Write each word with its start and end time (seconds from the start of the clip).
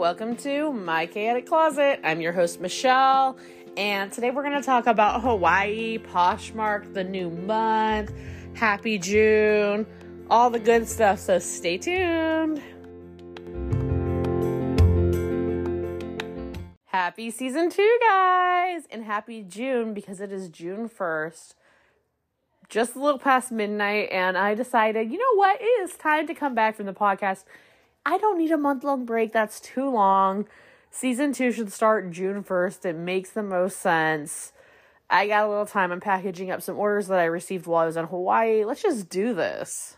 welcome 0.00 0.34
to 0.34 0.72
My 0.72 1.04
Chaotic 1.04 1.44
Closet. 1.44 2.00
I'm 2.02 2.22
your 2.22 2.32
host, 2.32 2.58
Michelle, 2.58 3.36
and 3.76 4.10
today 4.10 4.30
we're 4.30 4.42
going 4.42 4.58
to 4.58 4.64
talk 4.64 4.86
about 4.86 5.20
Hawaii, 5.20 5.98
Poshmark, 5.98 6.94
the 6.94 7.04
new 7.04 7.28
month, 7.28 8.10
happy 8.54 8.96
June, 8.96 9.86
all 10.30 10.48
the 10.48 10.58
good 10.58 10.88
stuff. 10.88 11.18
So 11.18 11.38
stay 11.38 11.76
tuned. 11.76 12.62
Happy 16.86 17.30
season 17.30 17.68
two, 17.68 17.98
guys, 18.00 18.84
and 18.90 19.04
happy 19.04 19.42
June 19.42 19.92
because 19.92 20.22
it 20.22 20.32
is 20.32 20.48
June 20.48 20.88
1st, 20.88 21.56
just 22.70 22.96
a 22.96 22.98
little 22.98 23.18
past 23.18 23.52
midnight, 23.52 24.08
and 24.10 24.38
I 24.38 24.54
decided, 24.54 25.12
you 25.12 25.18
know 25.18 25.38
what, 25.38 25.60
it 25.60 25.64
is 25.64 25.92
time 25.98 26.26
to 26.26 26.32
come 26.32 26.54
back 26.54 26.76
from 26.76 26.86
the 26.86 26.94
podcast 26.94 27.44
I 28.04 28.18
don't 28.18 28.38
need 28.38 28.50
a 28.50 28.56
month 28.56 28.84
long 28.84 29.04
break. 29.04 29.32
That's 29.32 29.60
too 29.60 29.88
long. 29.88 30.46
Season 30.90 31.32
two 31.32 31.52
should 31.52 31.72
start 31.72 32.10
June 32.10 32.42
1st. 32.42 32.84
It 32.86 32.96
makes 32.96 33.30
the 33.30 33.42
most 33.42 33.78
sense. 33.78 34.52
I 35.08 35.26
got 35.26 35.46
a 35.46 35.48
little 35.48 35.66
time. 35.66 35.92
I'm 35.92 36.00
packaging 36.00 36.50
up 36.50 36.62
some 36.62 36.78
orders 36.78 37.08
that 37.08 37.18
I 37.18 37.24
received 37.24 37.66
while 37.66 37.82
I 37.82 37.86
was 37.86 37.96
in 37.96 38.06
Hawaii. 38.06 38.64
Let's 38.64 38.82
just 38.82 39.08
do 39.08 39.34
this. 39.34 39.96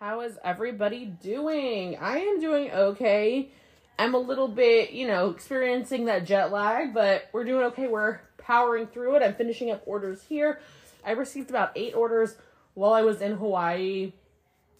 How 0.00 0.20
is 0.20 0.38
everybody 0.44 1.06
doing? 1.06 1.96
I 2.00 2.18
am 2.18 2.40
doing 2.40 2.70
okay. 2.70 3.50
I'm 3.98 4.14
a 4.14 4.18
little 4.18 4.48
bit, 4.48 4.92
you 4.92 5.06
know, 5.06 5.30
experiencing 5.30 6.04
that 6.04 6.24
jet 6.24 6.52
lag, 6.52 6.94
but 6.94 7.28
we're 7.32 7.44
doing 7.44 7.64
okay. 7.66 7.88
We're 7.88 8.20
powering 8.38 8.86
through 8.86 9.16
it. 9.16 9.22
I'm 9.22 9.34
finishing 9.34 9.70
up 9.70 9.82
orders 9.86 10.22
here. 10.28 10.60
I 11.04 11.12
received 11.12 11.50
about 11.50 11.72
eight 11.74 11.94
orders 11.94 12.36
while 12.74 12.92
I 12.92 13.02
was 13.02 13.20
in 13.20 13.36
Hawaii. 13.36 14.12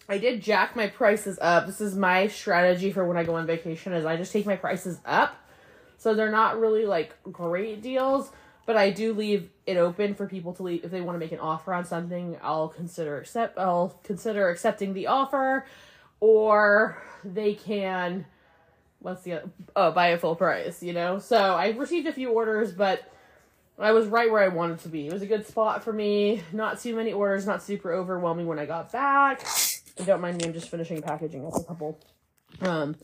I 0.09 0.17
did 0.17 0.41
jack 0.41 0.75
my 0.75 0.87
prices 0.87 1.37
up. 1.39 1.67
This 1.67 1.79
is 1.79 1.95
my 1.95 2.27
strategy 2.27 2.91
for 2.91 3.05
when 3.05 3.15
I 3.15 3.23
go 3.23 3.35
on 3.35 3.45
vacation 3.45 3.93
is 3.93 4.05
I 4.05 4.17
just 4.17 4.33
take 4.33 4.47
my 4.47 4.55
prices 4.55 4.99
up. 5.05 5.35
So 5.99 6.15
they're 6.15 6.31
not 6.31 6.59
really 6.59 6.87
like 6.87 7.15
great 7.31 7.83
deals, 7.83 8.31
but 8.65 8.75
I 8.75 8.89
do 8.89 9.13
leave 9.13 9.51
it 9.67 9.77
open 9.77 10.15
for 10.15 10.25
people 10.25 10.53
to 10.53 10.63
leave 10.63 10.83
if 10.83 10.89
they 10.89 11.01
want 11.01 11.15
to 11.15 11.19
make 11.19 11.31
an 11.31 11.39
offer 11.39 11.73
on 11.75 11.85
something, 11.85 12.37
I'll 12.41 12.69
consider 12.69 13.19
accept 13.19 13.59
I'll 13.59 13.99
consider 14.03 14.49
accepting 14.49 14.93
the 14.93 15.07
offer 15.07 15.65
or 16.19 17.03
they 17.23 17.53
can 17.53 18.25
what's 18.99 19.21
the 19.21 19.43
oh 19.75 19.91
buy 19.91 20.07
a 20.07 20.17
full 20.17 20.35
price, 20.35 20.81
you 20.81 20.93
know? 20.93 21.19
So 21.19 21.37
I 21.37 21.69
received 21.69 22.07
a 22.07 22.13
few 22.13 22.31
orders, 22.31 22.71
but 22.71 23.03
I 23.77 23.91
was 23.91 24.07
right 24.07 24.31
where 24.31 24.43
I 24.43 24.47
wanted 24.47 24.79
to 24.79 24.89
be. 24.89 25.05
It 25.05 25.13
was 25.13 25.21
a 25.21 25.27
good 25.27 25.45
spot 25.45 25.83
for 25.83 25.93
me. 25.93 26.41
Not 26.51 26.81
too 26.81 26.95
many 26.95 27.13
orders, 27.13 27.45
not 27.45 27.61
super 27.61 27.93
overwhelming 27.93 28.47
when 28.47 28.57
I 28.57 28.65
got 28.65 28.91
back 28.91 29.45
don't 30.05 30.21
mind 30.21 30.37
me, 30.37 30.45
I'm 30.47 30.53
just 30.53 30.69
finishing 30.69 31.01
packaging 31.01 31.45
up 31.45 31.55
a 31.55 31.63
couple. 31.63 31.99
Um, 32.61 32.95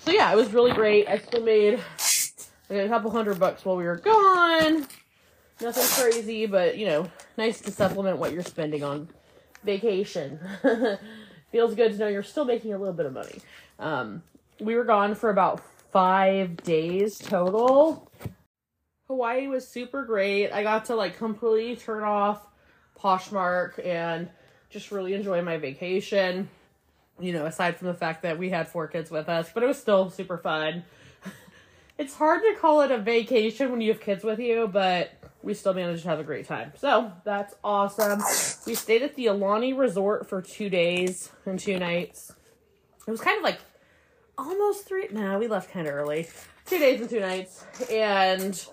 so 0.00 0.10
yeah, 0.10 0.32
it 0.32 0.36
was 0.36 0.52
really 0.52 0.72
great. 0.72 1.08
I 1.08 1.18
still 1.18 1.42
made 1.42 1.78
like 2.68 2.80
a 2.80 2.88
couple 2.88 3.10
hundred 3.10 3.38
bucks 3.38 3.64
while 3.64 3.76
we 3.76 3.84
were 3.84 3.96
gone. 3.96 4.86
Nothing 5.60 6.04
crazy, 6.04 6.46
but 6.46 6.78
you 6.78 6.86
know, 6.86 7.10
nice 7.36 7.60
to 7.62 7.70
supplement 7.70 8.18
what 8.18 8.32
you're 8.32 8.42
spending 8.42 8.82
on 8.82 9.08
vacation. 9.64 10.40
Feels 11.52 11.74
good 11.74 11.92
to 11.92 11.98
know 11.98 12.08
you're 12.08 12.22
still 12.22 12.44
making 12.44 12.72
a 12.72 12.78
little 12.78 12.94
bit 12.94 13.06
of 13.06 13.12
money. 13.12 13.40
Um, 13.78 14.22
we 14.60 14.74
were 14.74 14.84
gone 14.84 15.14
for 15.14 15.30
about 15.30 15.60
five 15.90 16.56
days 16.58 17.18
total. 17.18 18.10
Hawaii 19.08 19.48
was 19.48 19.66
super 19.66 20.04
great. 20.04 20.52
I 20.52 20.62
got 20.62 20.84
to 20.86 20.94
like 20.94 21.18
completely 21.18 21.76
turn 21.76 22.04
off 22.04 22.46
Poshmark 22.98 23.84
and 23.84 24.28
just 24.70 24.90
really 24.90 25.14
enjoy 25.14 25.42
my 25.42 25.58
vacation. 25.58 26.48
You 27.18 27.32
know, 27.34 27.44
aside 27.44 27.76
from 27.76 27.88
the 27.88 27.94
fact 27.94 28.22
that 28.22 28.38
we 28.38 28.48
had 28.48 28.68
four 28.68 28.88
kids 28.88 29.10
with 29.10 29.28
us, 29.28 29.50
but 29.52 29.62
it 29.62 29.66
was 29.66 29.78
still 29.78 30.08
super 30.08 30.38
fun. 30.38 30.84
it's 31.98 32.14
hard 32.14 32.40
to 32.42 32.54
call 32.58 32.80
it 32.80 32.90
a 32.90 32.98
vacation 32.98 33.70
when 33.70 33.82
you 33.82 33.92
have 33.92 34.00
kids 34.00 34.24
with 34.24 34.38
you, 34.38 34.68
but 34.72 35.12
we 35.42 35.52
still 35.52 35.74
managed 35.74 36.02
to 36.02 36.08
have 36.08 36.18
a 36.18 36.24
great 36.24 36.46
time. 36.46 36.72
So 36.78 37.12
that's 37.24 37.54
awesome. 37.62 38.20
We 38.66 38.74
stayed 38.74 39.02
at 39.02 39.16
the 39.16 39.26
Aulani 39.26 39.76
Resort 39.76 40.28
for 40.28 40.40
two 40.40 40.70
days 40.70 41.30
and 41.44 41.58
two 41.58 41.78
nights. 41.78 42.32
It 43.06 43.10
was 43.10 43.20
kind 43.20 43.36
of 43.36 43.42
like 43.42 43.58
almost 44.38 44.86
three. 44.86 45.08
Nah, 45.10 45.38
we 45.38 45.46
left 45.46 45.70
kind 45.70 45.86
of 45.86 45.94
early. 45.94 46.28
Two 46.66 46.78
days 46.78 47.00
and 47.00 47.10
two 47.10 47.20
nights. 47.20 47.64
And 47.90 48.66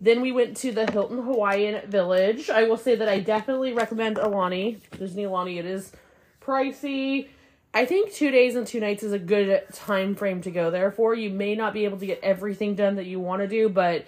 then 0.00 0.22
we 0.22 0.32
went 0.32 0.56
to 0.58 0.72
the 0.72 0.90
Hilton 0.90 1.22
Hawaiian 1.22 1.88
Village. 1.88 2.48
I 2.48 2.64
will 2.64 2.78
say 2.78 2.94
that 2.94 3.08
I 3.08 3.20
definitely 3.20 3.74
recommend 3.74 4.16
Aulani, 4.16 4.78
Disney 4.98 5.24
Aulani. 5.24 5.58
It 5.58 5.66
is 5.66 5.92
pricey. 6.40 7.28
I 7.74 7.84
think 7.84 8.12
two 8.12 8.30
days 8.30 8.56
and 8.56 8.66
two 8.66 8.80
nights 8.80 9.02
is 9.02 9.12
a 9.12 9.18
good 9.18 9.62
time 9.72 10.14
frame 10.14 10.40
to 10.42 10.50
go 10.50 10.70
there 10.70 10.90
for. 10.90 11.14
You 11.14 11.30
may 11.30 11.54
not 11.54 11.74
be 11.74 11.84
able 11.84 11.98
to 11.98 12.06
get 12.06 12.18
everything 12.22 12.74
done 12.74 12.96
that 12.96 13.06
you 13.06 13.20
want 13.20 13.42
to 13.42 13.48
do, 13.48 13.68
but 13.68 14.06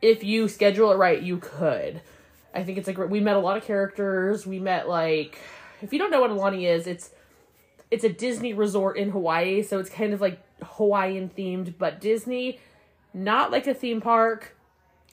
if 0.00 0.22
you 0.22 0.48
schedule 0.48 0.92
it 0.92 0.96
right, 0.96 1.20
you 1.20 1.38
could. 1.38 2.00
I 2.54 2.62
think 2.62 2.78
it's 2.78 2.88
a 2.88 2.92
great. 2.92 3.10
We 3.10 3.20
met 3.20 3.36
a 3.36 3.40
lot 3.40 3.56
of 3.56 3.64
characters. 3.64 4.46
We 4.46 4.60
met 4.60 4.88
like, 4.88 5.38
if 5.80 5.92
you 5.92 5.98
don't 5.98 6.10
know 6.10 6.20
what 6.20 6.30
Aulani 6.30 6.68
is, 6.68 6.86
it's 6.86 7.10
it's 7.90 8.04
a 8.04 8.08
Disney 8.08 8.54
resort 8.54 8.96
in 8.96 9.10
Hawaii, 9.10 9.62
so 9.62 9.78
it's 9.78 9.90
kind 9.90 10.14
of 10.14 10.20
like 10.20 10.40
Hawaiian 10.62 11.30
themed, 11.36 11.74
but 11.78 12.00
Disney, 12.00 12.60
not 13.12 13.50
like 13.50 13.66
a 13.66 13.74
theme 13.74 14.00
park 14.00 14.54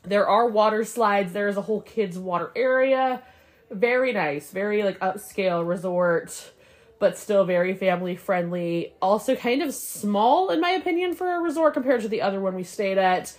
there 0.03 0.27
are 0.27 0.47
water 0.47 0.83
slides. 0.83 1.33
There 1.33 1.47
is 1.47 1.57
a 1.57 1.61
whole 1.61 1.81
kids 1.81 2.17
water 2.17 2.51
area. 2.55 3.21
Very 3.69 4.13
nice, 4.13 4.51
very 4.51 4.83
like 4.83 4.99
upscale 4.99 5.67
resort, 5.67 6.51
but 6.97 7.17
still 7.17 7.45
very 7.45 7.73
family 7.75 8.15
friendly. 8.15 8.93
Also 9.01 9.35
kind 9.35 9.61
of 9.61 9.73
small 9.73 10.49
in 10.49 10.59
my 10.59 10.71
opinion 10.71 11.13
for 11.13 11.35
a 11.35 11.39
resort 11.39 11.73
compared 11.73 12.01
to 12.01 12.07
the 12.07 12.21
other 12.21 12.39
one 12.39 12.55
we 12.55 12.63
stayed 12.63 12.97
at. 12.97 13.35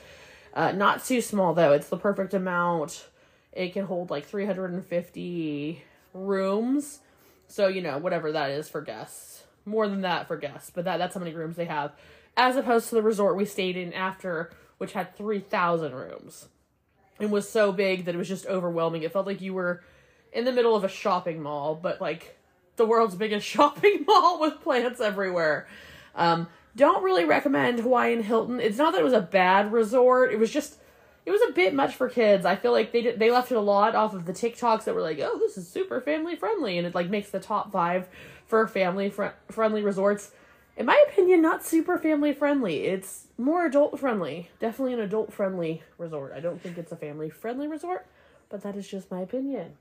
Uh, 0.55 0.73
not 0.73 1.05
too 1.05 1.21
small 1.21 1.55
though. 1.55 1.73
It's 1.73 1.89
the 1.89 1.97
perfect 1.97 2.35
amount. 2.35 3.09
It 3.53 3.73
can 3.73 3.87
hold 3.87 4.11
like 4.11 4.27
350 4.27 5.83
rooms. 6.15 7.01
So, 7.49 7.67
you 7.67 7.83
know, 7.83 7.99
whatever 7.99 8.31
that 8.33 8.51
is 8.51 8.69
for 8.69 8.81
guests. 8.81 9.45
More 9.65 9.89
than 9.89 10.03
that 10.03 10.29
for 10.29 10.37
guests, 10.37 10.71
but 10.73 10.85
that 10.85 10.99
that's 10.99 11.15
how 11.15 11.21
many 11.21 11.35
rooms 11.35 11.57
they 11.57 11.67
have. 11.67 11.93
As 12.37 12.57
opposed 12.57 12.89
to 12.89 12.95
the 12.95 13.03
resort 13.03 13.37
we 13.37 13.45
stayed 13.45 13.77
in 13.77 13.93
after 13.93 14.51
which 14.81 14.95
had 14.95 15.15
3,000 15.15 15.95
rooms 15.95 16.49
and 17.21 17.31
was 17.31 17.47
so 17.47 17.71
big 17.71 18.07
that 18.07 18.15
it 18.15 18.19
was 18.19 18.29
just 18.29 18.47
overwhelming. 18.47 19.03
It 19.03 19.13
felt 19.13 19.27
like 19.27 19.43
you 19.43 19.53
were 19.53 19.83
in 20.33 20.47
the 20.47 20.53
middle 20.53 20.75
of 20.75 20.85
a 20.85 20.89
shopping 20.89 21.43
mall, 21.43 21.75
but 21.75 22.01
like 22.01 22.39
the 22.77 22.87
world's 22.87 23.15
biggest 23.15 23.47
shopping 23.47 24.07
mall 24.07 24.41
with 24.41 24.63
plants 24.63 24.99
everywhere. 24.99 25.69
Um, 26.15 26.49
don't 26.75 27.05
really 27.05 27.27
recommend 27.27 27.81
Hawaiian 27.81 28.23
Hilton. 28.23 28.59
It's 28.59 28.79
not 28.79 28.93
that 28.93 29.03
it 29.03 29.05
was 29.05 29.13
a 29.13 29.21
bad 29.21 29.71
resort. 29.71 30.33
It 30.33 30.39
was 30.39 30.51
just 30.51 30.79
it 31.27 31.31
was 31.31 31.43
a 31.47 31.53
bit 31.53 31.75
much 31.75 31.95
for 31.95 32.09
kids. 32.09 32.47
I 32.47 32.57
feel 32.57 32.73
like 32.73 32.91
they 32.91 33.03
did, 33.03 33.19
they 33.19 33.31
left 33.31 33.53
it 33.53 33.57
a 33.57 33.61
lot 33.61 33.95
off 33.95 34.15
of 34.15 34.25
the 34.25 34.33
TikToks 34.33 34.85
that 34.85 34.95
were 34.95 35.03
like, 35.03 35.21
"Oh, 35.21 35.39
this 35.39 35.59
is 35.59 35.69
super 35.69 36.01
family 36.01 36.37
friendly," 36.37 36.79
and 36.79 36.87
it 36.87 36.95
like 36.95 37.11
makes 37.11 37.29
the 37.29 37.39
top 37.39 37.71
five 37.71 38.09
for 38.47 38.67
family 38.67 39.11
fr- 39.11 39.37
friendly 39.51 39.83
resorts 39.83 40.33
in 40.81 40.87
my 40.87 41.05
opinion, 41.11 41.43
not 41.43 41.63
super 41.63 41.99
family 41.99 42.33
friendly. 42.33 42.85
It's 42.87 43.27
more 43.37 43.67
adult 43.67 44.01
friendly. 44.01 44.49
Definitely 44.61 44.95
an 44.95 45.01
adult 45.01 45.31
friendly 45.31 45.83
resort. 45.99 46.33
I 46.35 46.41
don't 46.41 46.59
think 46.59 46.79
it's 46.79 46.91
a 46.91 46.97
family 46.97 47.29
friendly 47.29 47.69
resort, 47.69 48.07
but 48.49 48.63
that 48.63 48.77
is 48.77 48.89
just 48.89 49.11
my 49.11 49.21
opinion. 49.21 49.75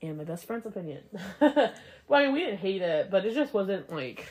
And 0.00 0.16
my 0.16 0.24
best 0.24 0.46
friend's 0.46 0.64
opinion. 0.64 1.02
well, 1.42 1.70
I 2.10 2.24
mean, 2.24 2.32
we 2.32 2.40
didn't 2.40 2.60
hate 2.60 2.80
it, 2.80 3.10
but 3.10 3.26
it 3.26 3.34
just 3.34 3.52
wasn't 3.52 3.92
like. 3.92 4.26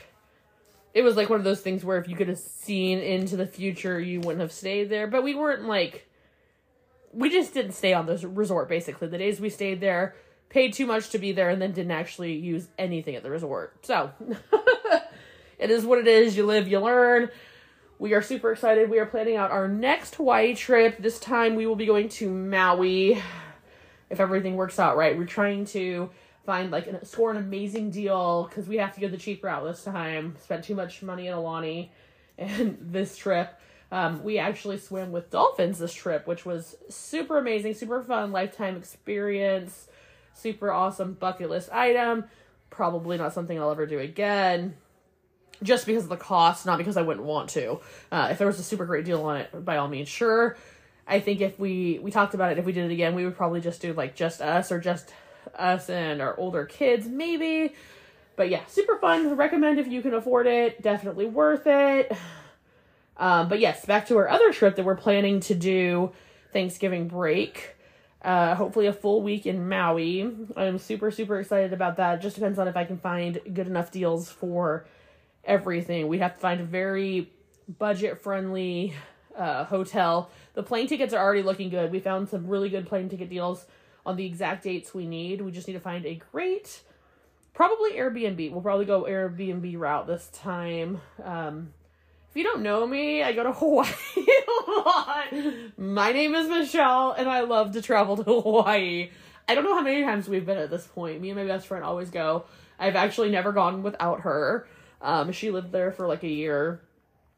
It 0.92 1.02
was 1.02 1.16
like 1.16 1.30
one 1.30 1.38
of 1.38 1.44
those 1.44 1.60
things 1.60 1.84
where 1.84 1.98
if 1.98 2.08
you 2.08 2.16
could 2.16 2.28
have 2.28 2.40
seen 2.40 2.98
into 2.98 3.36
the 3.36 3.46
future, 3.46 4.00
you 4.00 4.18
wouldn't 4.18 4.40
have 4.40 4.50
stayed 4.50 4.90
there. 4.90 5.06
But 5.06 5.22
we 5.22 5.36
weren't 5.36 5.68
like. 5.68 6.08
We 7.12 7.30
just 7.30 7.54
didn't 7.54 7.72
stay 7.72 7.94
on 7.94 8.06
the 8.06 8.18
resort, 8.26 8.68
basically. 8.68 9.06
The 9.06 9.18
days 9.18 9.40
we 9.40 9.50
stayed 9.50 9.80
there, 9.80 10.16
paid 10.48 10.72
too 10.72 10.86
much 10.86 11.10
to 11.10 11.18
be 11.18 11.30
there, 11.30 11.48
and 11.48 11.62
then 11.62 11.70
didn't 11.70 11.92
actually 11.92 12.32
use 12.32 12.66
anything 12.76 13.14
at 13.14 13.22
the 13.22 13.30
resort. 13.30 13.86
So. 13.86 14.10
It 15.62 15.70
is 15.70 15.86
what 15.86 16.00
it 16.00 16.08
is. 16.08 16.36
You 16.36 16.44
live, 16.44 16.66
you 16.66 16.80
learn. 16.80 17.30
We 18.00 18.14
are 18.14 18.20
super 18.20 18.50
excited. 18.50 18.90
We 18.90 18.98
are 18.98 19.06
planning 19.06 19.36
out 19.36 19.52
our 19.52 19.68
next 19.68 20.16
Hawaii 20.16 20.56
trip. 20.56 20.98
This 20.98 21.20
time 21.20 21.54
we 21.54 21.68
will 21.68 21.76
be 21.76 21.86
going 21.86 22.08
to 22.08 22.28
Maui. 22.28 23.22
If 24.10 24.18
everything 24.18 24.56
works 24.56 24.80
out 24.80 24.96
right, 24.96 25.16
we're 25.16 25.24
trying 25.24 25.66
to 25.66 26.10
find 26.44 26.72
like 26.72 26.88
an, 26.88 27.04
score 27.04 27.30
an 27.30 27.36
amazing 27.36 27.92
deal 27.92 28.48
because 28.48 28.66
we 28.66 28.78
have 28.78 28.92
to 28.96 29.00
go 29.00 29.06
the 29.06 29.16
cheap 29.16 29.44
route 29.44 29.62
this 29.62 29.84
time. 29.84 30.34
Spent 30.42 30.64
too 30.64 30.74
much 30.74 31.00
money 31.00 31.28
in 31.28 31.34
Aulani, 31.34 31.90
and 32.36 32.76
this 32.80 33.16
trip. 33.16 33.56
Um, 33.92 34.24
we 34.24 34.40
actually 34.40 34.78
swim 34.78 35.12
with 35.12 35.30
dolphins 35.30 35.78
this 35.78 35.94
trip, 35.94 36.26
which 36.26 36.44
was 36.44 36.74
super 36.88 37.38
amazing, 37.38 37.74
super 37.74 38.02
fun, 38.02 38.32
lifetime 38.32 38.76
experience, 38.76 39.86
super 40.34 40.72
awesome 40.72 41.12
bucket 41.12 41.50
list 41.50 41.70
item. 41.70 42.24
Probably 42.68 43.16
not 43.16 43.32
something 43.32 43.60
I'll 43.60 43.70
ever 43.70 43.86
do 43.86 44.00
again 44.00 44.74
just 45.62 45.86
because 45.86 46.04
of 46.04 46.08
the 46.08 46.16
cost, 46.16 46.66
not 46.66 46.78
because 46.78 46.96
I 46.96 47.02
wouldn't 47.02 47.26
want 47.26 47.50
to. 47.50 47.80
Uh, 48.10 48.28
if 48.30 48.38
there 48.38 48.46
was 48.46 48.58
a 48.58 48.62
super 48.62 48.84
great 48.84 49.04
deal 49.04 49.22
on 49.24 49.38
it, 49.38 49.64
by 49.64 49.76
all 49.76 49.88
means, 49.88 50.08
sure. 50.08 50.56
I 51.06 51.20
think 51.20 51.40
if 51.40 51.58
we 51.58 51.98
we 52.00 52.10
talked 52.10 52.34
about 52.34 52.52
it, 52.52 52.58
if 52.58 52.64
we 52.64 52.72
did 52.72 52.90
it 52.90 52.94
again, 52.94 53.14
we 53.14 53.24
would 53.24 53.36
probably 53.36 53.60
just 53.60 53.82
do 53.82 53.92
like 53.92 54.14
just 54.14 54.40
us 54.40 54.70
or 54.70 54.78
just 54.78 55.12
us 55.56 55.90
and 55.90 56.20
our 56.22 56.38
older 56.38 56.64
kids, 56.64 57.06
maybe. 57.06 57.74
But 58.36 58.48
yeah, 58.48 58.64
super 58.66 58.96
fun. 58.98 59.36
Recommend 59.36 59.78
if 59.78 59.88
you 59.88 60.00
can 60.02 60.14
afford 60.14 60.46
it. 60.46 60.80
Definitely 60.82 61.26
worth 61.26 61.66
it. 61.66 62.16
Um, 63.16 63.48
but 63.48 63.60
yes, 63.60 63.84
back 63.84 64.06
to 64.08 64.16
our 64.16 64.28
other 64.28 64.52
trip 64.52 64.76
that 64.76 64.84
we're 64.84 64.96
planning 64.96 65.40
to 65.40 65.54
do 65.54 66.12
Thanksgiving 66.52 67.08
break. 67.08 67.76
Uh, 68.22 68.54
hopefully 68.54 68.86
a 68.86 68.92
full 68.92 69.20
week 69.22 69.46
in 69.46 69.68
Maui. 69.68 70.34
I'm 70.56 70.78
super 70.78 71.10
super 71.10 71.40
excited 71.40 71.72
about 71.72 71.96
that. 71.96 72.22
Just 72.22 72.36
depends 72.36 72.58
on 72.58 72.68
if 72.68 72.76
I 72.76 72.84
can 72.84 72.98
find 72.98 73.40
good 73.52 73.66
enough 73.66 73.90
deals 73.90 74.30
for 74.30 74.86
everything. 75.44 76.08
We 76.08 76.18
have 76.18 76.34
to 76.34 76.40
find 76.40 76.60
a 76.60 76.64
very 76.64 77.30
budget 77.78 78.22
friendly 78.22 78.94
uh, 79.36 79.64
hotel. 79.64 80.30
The 80.54 80.62
plane 80.62 80.86
tickets 80.86 81.14
are 81.14 81.22
already 81.22 81.42
looking 81.42 81.70
good. 81.70 81.90
We 81.90 82.00
found 82.00 82.28
some 82.28 82.46
really 82.46 82.68
good 82.68 82.86
plane 82.86 83.08
ticket 83.08 83.28
deals 83.28 83.64
on 84.04 84.16
the 84.16 84.26
exact 84.26 84.64
dates 84.64 84.94
we 84.94 85.06
need. 85.06 85.40
We 85.40 85.52
just 85.52 85.66
need 85.66 85.74
to 85.74 85.80
find 85.80 86.04
a 86.06 86.20
great, 86.32 86.80
probably 87.54 87.92
Airbnb. 87.92 88.52
We'll 88.52 88.60
probably 88.60 88.84
go 88.84 89.04
Airbnb 89.04 89.78
route 89.78 90.06
this 90.06 90.28
time. 90.32 91.00
Um, 91.22 91.72
if 92.30 92.36
you 92.36 92.44
don't 92.44 92.62
know 92.62 92.86
me, 92.86 93.22
I 93.22 93.32
go 93.32 93.42
to 93.42 93.52
Hawaii 93.52 93.88
a 93.88 94.70
lot. 94.70 95.34
My 95.76 96.12
name 96.12 96.34
is 96.34 96.48
Michelle, 96.48 97.12
and 97.12 97.28
I 97.28 97.40
love 97.40 97.72
to 97.72 97.82
travel 97.82 98.16
to 98.16 98.22
Hawaii. 98.40 99.10
I 99.48 99.54
don't 99.54 99.64
know 99.64 99.74
how 99.74 99.82
many 99.82 100.02
times 100.02 100.28
we've 100.28 100.46
been 100.46 100.58
at 100.58 100.70
this 100.70 100.86
point. 100.86 101.20
Me 101.20 101.30
and 101.30 101.38
my 101.38 101.46
best 101.46 101.66
friend 101.66 101.84
always 101.84 102.10
go. 102.10 102.44
I've 102.78 102.96
actually 102.96 103.30
never 103.30 103.52
gone 103.52 103.82
without 103.82 104.20
her. 104.20 104.66
Um, 105.02 105.32
she 105.32 105.50
lived 105.50 105.72
there 105.72 105.90
for 105.90 106.06
like 106.06 106.22
a 106.22 106.28
year, 106.28 106.80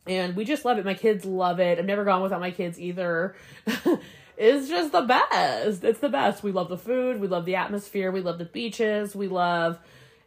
and 0.06 0.36
we 0.36 0.44
just 0.44 0.64
love 0.64 0.78
it. 0.78 0.84
My 0.84 0.94
kids 0.94 1.24
love 1.24 1.58
it. 1.58 1.78
I've 1.78 1.86
never 1.86 2.04
gone 2.04 2.22
without 2.22 2.40
my 2.40 2.50
kids 2.50 2.78
either. 2.78 3.34
it's 4.36 4.68
just 4.68 4.92
the 4.92 5.00
best. 5.02 5.82
It's 5.82 6.00
the 6.00 6.10
best. 6.10 6.42
We 6.42 6.52
love 6.52 6.68
the 6.68 6.76
food. 6.76 7.20
We 7.20 7.26
love 7.26 7.46
the 7.46 7.56
atmosphere. 7.56 8.12
We 8.12 8.20
love 8.20 8.38
the 8.38 8.44
beaches. 8.44 9.16
We 9.16 9.28
love 9.28 9.78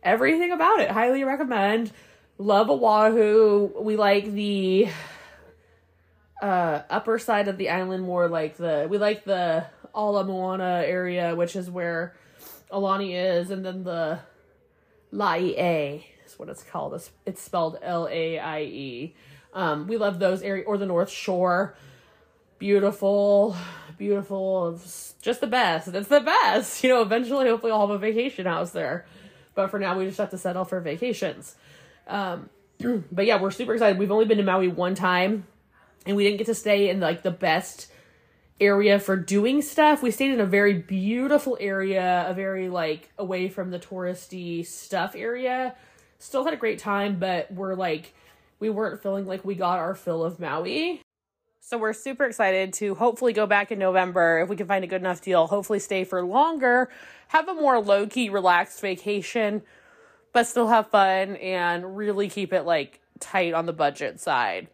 everything 0.02 0.52
about 0.52 0.80
it. 0.80 0.90
Highly 0.90 1.24
recommend. 1.24 1.92
Love 2.40 2.72
Oahu. 2.72 3.72
We 3.80 3.96
like 3.96 4.34
the 4.34 4.88
uh 6.42 6.82
upper 6.90 7.20
side 7.20 7.48
of 7.48 7.58
the 7.58 7.70
island 7.70 8.04
more 8.04 8.28
like 8.28 8.58
the 8.58 8.88
we 8.90 8.98
like 8.98 9.26
the 9.26 9.66
Ala 9.96 10.24
Moana 10.24 10.84
area, 10.86 11.36
which 11.36 11.56
is 11.56 11.70
where 11.70 12.16
Aulani 12.72 13.16
is, 13.16 13.52
and 13.52 13.64
then 13.64 13.84
the 13.84 14.20
Laie 15.12 16.17
what 16.38 16.50
it's 16.50 16.64
called. 16.64 16.94
It's, 16.94 17.12
it's 17.26 17.42
spelled 17.42 17.80
L 17.82 18.08
A 18.10 18.40
I 18.40 18.62
E. 18.62 19.16
Um, 19.54 19.88
we 19.88 19.98
love 19.98 20.20
those 20.20 20.42
area 20.42 20.64
or 20.66 20.78
the 20.78 20.86
North 20.86 21.10
Shore. 21.10 21.76
Beautiful, 22.60 23.56
beautiful. 23.98 24.76
It's 24.76 25.14
just 25.22 25.42
the 25.42 25.48
best. 25.48 25.88
It's 25.88 26.08
the 26.08 26.22
best. 26.22 26.84
You 26.84 26.90
know, 26.90 27.02
eventually, 27.02 27.48
hopefully, 27.48 27.72
I'll 27.72 27.88
have 27.88 27.90
a 27.90 27.98
vacation 27.98 28.46
house 28.46 28.72
there. 28.72 29.06
But 29.56 29.72
for 29.72 29.80
now, 29.80 29.98
we 29.98 30.06
just 30.06 30.18
have 30.20 30.30
to 30.32 30.38
settle 30.38 30.66
for 30.66 30.80
vacations. 30.80 31.56
Um, 32.08 32.50
but 33.12 33.26
yeah, 33.26 33.42
we're 33.42 33.52
super 33.52 33.74
excited. 33.74 33.98
We've 33.98 34.12
only 34.12 34.26
been 34.26 34.38
to 34.38 34.44
Maui 34.44 34.68
one 34.68 34.96
time, 34.96 35.48
and 36.06 36.16
we 36.16 36.24
didn't 36.24 36.38
get 36.38 36.48
to 36.48 36.56
stay 36.56 36.90
in 36.90 37.00
like 37.00 37.24
the 37.24 37.32
best 37.32 37.92
area 38.60 39.00
for 39.00 39.16
doing 39.16 39.62
stuff. 39.62 40.02
We 40.02 40.12
stayed 40.12 40.32
in 40.32 40.40
a 40.40 40.46
very 40.46 40.74
beautiful 40.74 41.58
area, 41.60 42.26
a 42.28 42.34
very 42.34 42.70
like 42.70 43.12
away 43.18 43.50
from 43.50 43.72
the 43.72 43.80
touristy 43.80 44.66
stuff 44.66 45.16
area. 45.16 45.76
Still 46.20 46.44
had 46.44 46.54
a 46.54 46.58
great 46.58 46.80
time, 46.80 47.20
but 47.20 47.52
we're 47.52 47.76
like 47.76 48.14
we 48.60 48.70
weren't 48.70 49.02
feeling 49.04 49.28
like 49.28 49.46
we 49.46 49.56
got 49.56 49.78
our 49.78 49.96
fill 49.96 50.24
of 50.24 50.40
Maui. 50.40 51.02
So 51.60 51.78
we're 51.78 51.94
super 51.94 52.26
excited 52.26 52.74
to 52.74 52.96
hopefully 52.96 53.34
go 53.34 53.46
back 53.46 53.72
in 53.72 53.78
November 53.78 54.40
if 54.40 54.50
we 54.50 54.56
can 54.56 54.68
find 54.68 54.84
a 54.84 54.88
good 54.88 55.02
enough 55.02 55.22
deal. 55.22 55.48
Hopefully 55.48 55.80
stay 55.80 56.06
for 56.06 56.24
longer, 56.24 56.90
have 57.28 57.48
a 57.50 57.54
more 57.54 57.80
low 57.80 58.08
key, 58.08 58.30
relaxed 58.30 58.80
vacation 58.82 59.62
but 60.38 60.46
still 60.46 60.68
have 60.68 60.88
fun 60.92 61.36
and 61.38 61.98
really 61.98 62.30
keep 62.30 62.54
it 62.54 62.62
like 62.62 63.00
tight 63.20 63.56
on 63.56 63.66
the 63.66 63.74
budget 63.74 64.20
side. 64.20 64.68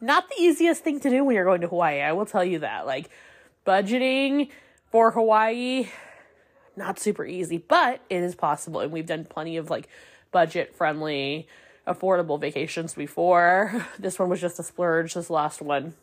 Not 0.00 0.28
the 0.28 0.40
easiest 0.40 0.84
thing 0.84 1.00
to 1.00 1.10
do 1.10 1.24
when 1.24 1.34
you're 1.34 1.44
going 1.44 1.62
to 1.62 1.66
Hawaii, 1.66 2.00
I 2.00 2.12
will 2.12 2.26
tell 2.26 2.44
you 2.44 2.60
that. 2.60 2.86
Like 2.86 3.10
budgeting 3.66 4.50
for 4.92 5.10
Hawaii, 5.10 5.88
not 6.76 7.00
super 7.00 7.24
easy, 7.24 7.58
but 7.58 8.02
it 8.08 8.22
is 8.22 8.36
possible. 8.36 8.78
And 8.78 8.92
we've 8.92 9.04
done 9.04 9.24
plenty 9.24 9.56
of 9.56 9.68
like 9.68 9.88
budget 10.34 10.74
friendly, 10.74 11.46
affordable 11.86 12.38
vacations 12.38 12.92
before. 12.92 13.86
This 13.98 14.18
one 14.18 14.28
was 14.28 14.40
just 14.40 14.58
a 14.58 14.64
splurge, 14.64 15.14
this 15.14 15.30
last 15.30 15.62
one. 15.62 15.94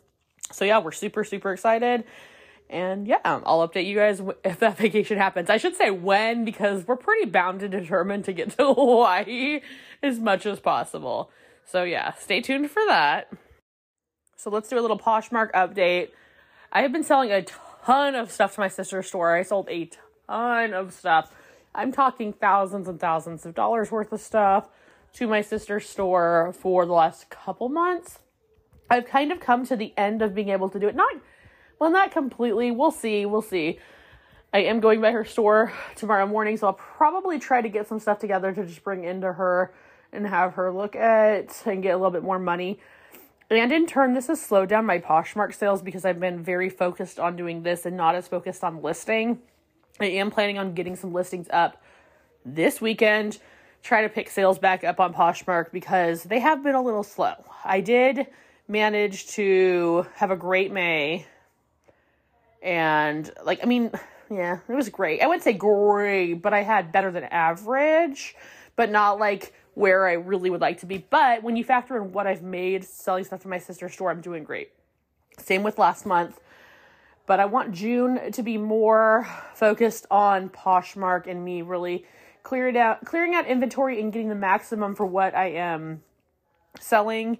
So 0.51 0.65
yeah, 0.65 0.79
we're 0.79 0.93
super, 0.93 1.23
super 1.23 1.51
excited. 1.51 2.05
And 2.69 3.05
yeah, 3.05 3.19
I'll 3.25 3.67
update 3.67 3.85
you 3.85 3.95
guys 3.95 4.21
if 4.45 4.59
that 4.59 4.77
vacation 4.85 5.17
happens. 5.17 5.49
I 5.49 5.57
should 5.57 5.75
say 5.75 5.91
when 5.91 6.45
because 6.45 6.87
we're 6.87 6.95
pretty 6.95 7.29
bound 7.29 7.61
and 7.61 7.71
determined 7.71 8.23
to 8.25 8.33
get 8.33 8.51
to 8.51 8.73
Hawaii 8.73 9.59
as 10.01 10.19
much 10.19 10.45
as 10.45 10.61
possible. 10.61 11.29
So 11.65 11.83
yeah, 11.83 12.13
stay 12.13 12.41
tuned 12.41 12.71
for 12.71 12.81
that. 12.87 13.31
So 14.37 14.49
let's 14.49 14.69
do 14.69 14.79
a 14.79 14.81
little 14.81 14.97
Poshmark 14.97 15.51
update. 15.51 16.09
I 16.71 16.81
have 16.81 16.93
been 16.93 17.03
selling 17.03 17.31
a 17.31 17.43
ton 17.85 18.15
of 18.15 18.31
stuff 18.31 18.55
to 18.55 18.61
my 18.61 18.69
sister's 18.69 19.07
store. 19.07 19.35
I 19.35 19.43
sold 19.43 19.67
a 19.69 19.89
ton 20.27 20.73
of 20.73 20.93
stuff. 20.93 21.31
I'm 21.73 21.91
talking 21.91 22.33
thousands 22.33 22.87
and 22.87 22.99
thousands 22.99 23.45
of 23.45 23.55
dollars 23.55 23.91
worth 23.91 24.11
of 24.11 24.19
stuff 24.19 24.69
to 25.13 25.27
my 25.27 25.41
sister's 25.41 25.87
store 25.87 26.53
for 26.57 26.85
the 26.85 26.93
last 26.93 27.29
couple 27.29 27.69
months. 27.69 28.19
I've 28.89 29.05
kind 29.05 29.31
of 29.31 29.39
come 29.39 29.65
to 29.67 29.75
the 29.75 29.93
end 29.97 30.21
of 30.21 30.35
being 30.35 30.49
able 30.49 30.69
to 30.69 30.79
do 30.79 30.87
it. 30.87 30.95
Not 30.95 31.13
well, 31.79 31.89
not 31.89 32.11
completely. 32.11 32.69
We'll 32.69 32.91
see. 32.91 33.25
We'll 33.25 33.41
see. 33.41 33.79
I 34.53 34.59
am 34.59 34.81
going 34.81 35.01
by 35.01 35.11
her 35.11 35.25
store 35.25 35.73
tomorrow 35.95 36.27
morning, 36.27 36.57
so 36.57 36.67
I'll 36.67 36.73
probably 36.73 37.39
try 37.39 37.61
to 37.61 37.69
get 37.69 37.87
some 37.87 37.99
stuff 37.99 38.19
together 38.19 38.53
to 38.53 38.65
just 38.65 38.83
bring 38.83 39.03
into 39.03 39.33
her 39.33 39.73
and 40.11 40.27
have 40.27 40.53
her 40.53 40.71
look 40.71 40.95
at 40.95 41.63
and 41.65 41.81
get 41.81 41.91
a 41.91 41.97
little 41.97 42.11
bit 42.11 42.21
more 42.21 42.37
money. 42.37 42.79
And 43.49 43.71
in 43.71 43.87
turn, 43.87 44.13
this 44.13 44.27
has 44.27 44.39
slowed 44.39 44.69
down 44.69 44.85
my 44.85 44.99
Poshmark 44.99 45.55
sales 45.55 45.81
because 45.81 46.05
I've 46.05 46.19
been 46.19 46.43
very 46.43 46.69
focused 46.69 47.19
on 47.19 47.35
doing 47.35 47.63
this 47.63 47.85
and 47.85 47.97
not 47.97 48.13
as 48.13 48.27
focused 48.27 48.63
on 48.63 48.81
listing. 48.81 49.39
I 50.03 50.07
am 50.07 50.31
planning 50.31 50.57
on 50.57 50.73
getting 50.73 50.95
some 50.95 51.13
listings 51.13 51.47
up 51.51 51.81
this 52.45 52.81
weekend, 52.81 53.37
try 53.83 54.01
to 54.01 54.09
pick 54.09 54.29
sales 54.29 54.59
back 54.59 54.83
up 54.83 54.99
on 54.99 55.13
Poshmark 55.13 55.71
because 55.71 56.23
they 56.23 56.39
have 56.39 56.63
been 56.63 56.75
a 56.75 56.81
little 56.81 57.03
slow. 57.03 57.33
I 57.63 57.81
did 57.81 58.27
manage 58.67 59.27
to 59.29 60.05
have 60.15 60.31
a 60.31 60.35
great 60.35 60.71
May 60.71 61.25
and 62.61 63.31
like 63.43 63.59
I 63.63 63.65
mean, 63.65 63.91
yeah, 64.29 64.59
it 64.67 64.73
was 64.73 64.89
great. 64.89 65.21
I 65.21 65.27
wouldn't 65.27 65.43
say 65.43 65.53
great, 65.53 66.35
but 66.35 66.53
I 66.53 66.63
had 66.63 66.91
better 66.91 67.11
than 67.11 67.23
average, 67.25 68.35
but 68.75 68.89
not 68.89 69.19
like 69.19 69.53
where 69.73 70.07
I 70.07 70.13
really 70.13 70.49
would 70.49 70.61
like 70.61 70.79
to 70.81 70.85
be. 70.85 70.97
But 70.97 71.43
when 71.43 71.55
you 71.55 71.63
factor 71.63 71.97
in 71.97 72.11
what 72.11 72.27
I've 72.27 72.43
made 72.43 72.83
selling 72.83 73.23
stuff 73.23 73.41
to 73.41 73.47
my 73.47 73.57
sister's 73.57 73.93
store, 73.93 74.11
I'm 74.11 74.21
doing 74.21 74.43
great. 74.43 74.71
Same 75.37 75.63
with 75.63 75.77
last 75.77 76.05
month. 76.05 76.39
But 77.31 77.39
I 77.39 77.45
want 77.45 77.71
June 77.71 78.33
to 78.33 78.43
be 78.43 78.57
more 78.57 79.25
focused 79.53 80.05
on 80.11 80.49
Poshmark 80.49 81.27
and 81.27 81.45
me 81.45 81.61
really 81.61 82.03
clearing 82.43 82.75
out 82.75 83.05
clearing 83.05 83.35
out 83.35 83.47
inventory 83.47 84.01
and 84.01 84.11
getting 84.11 84.27
the 84.27 84.35
maximum 84.35 84.95
for 84.95 85.05
what 85.05 85.33
I 85.33 85.51
am 85.51 86.03
selling, 86.81 87.37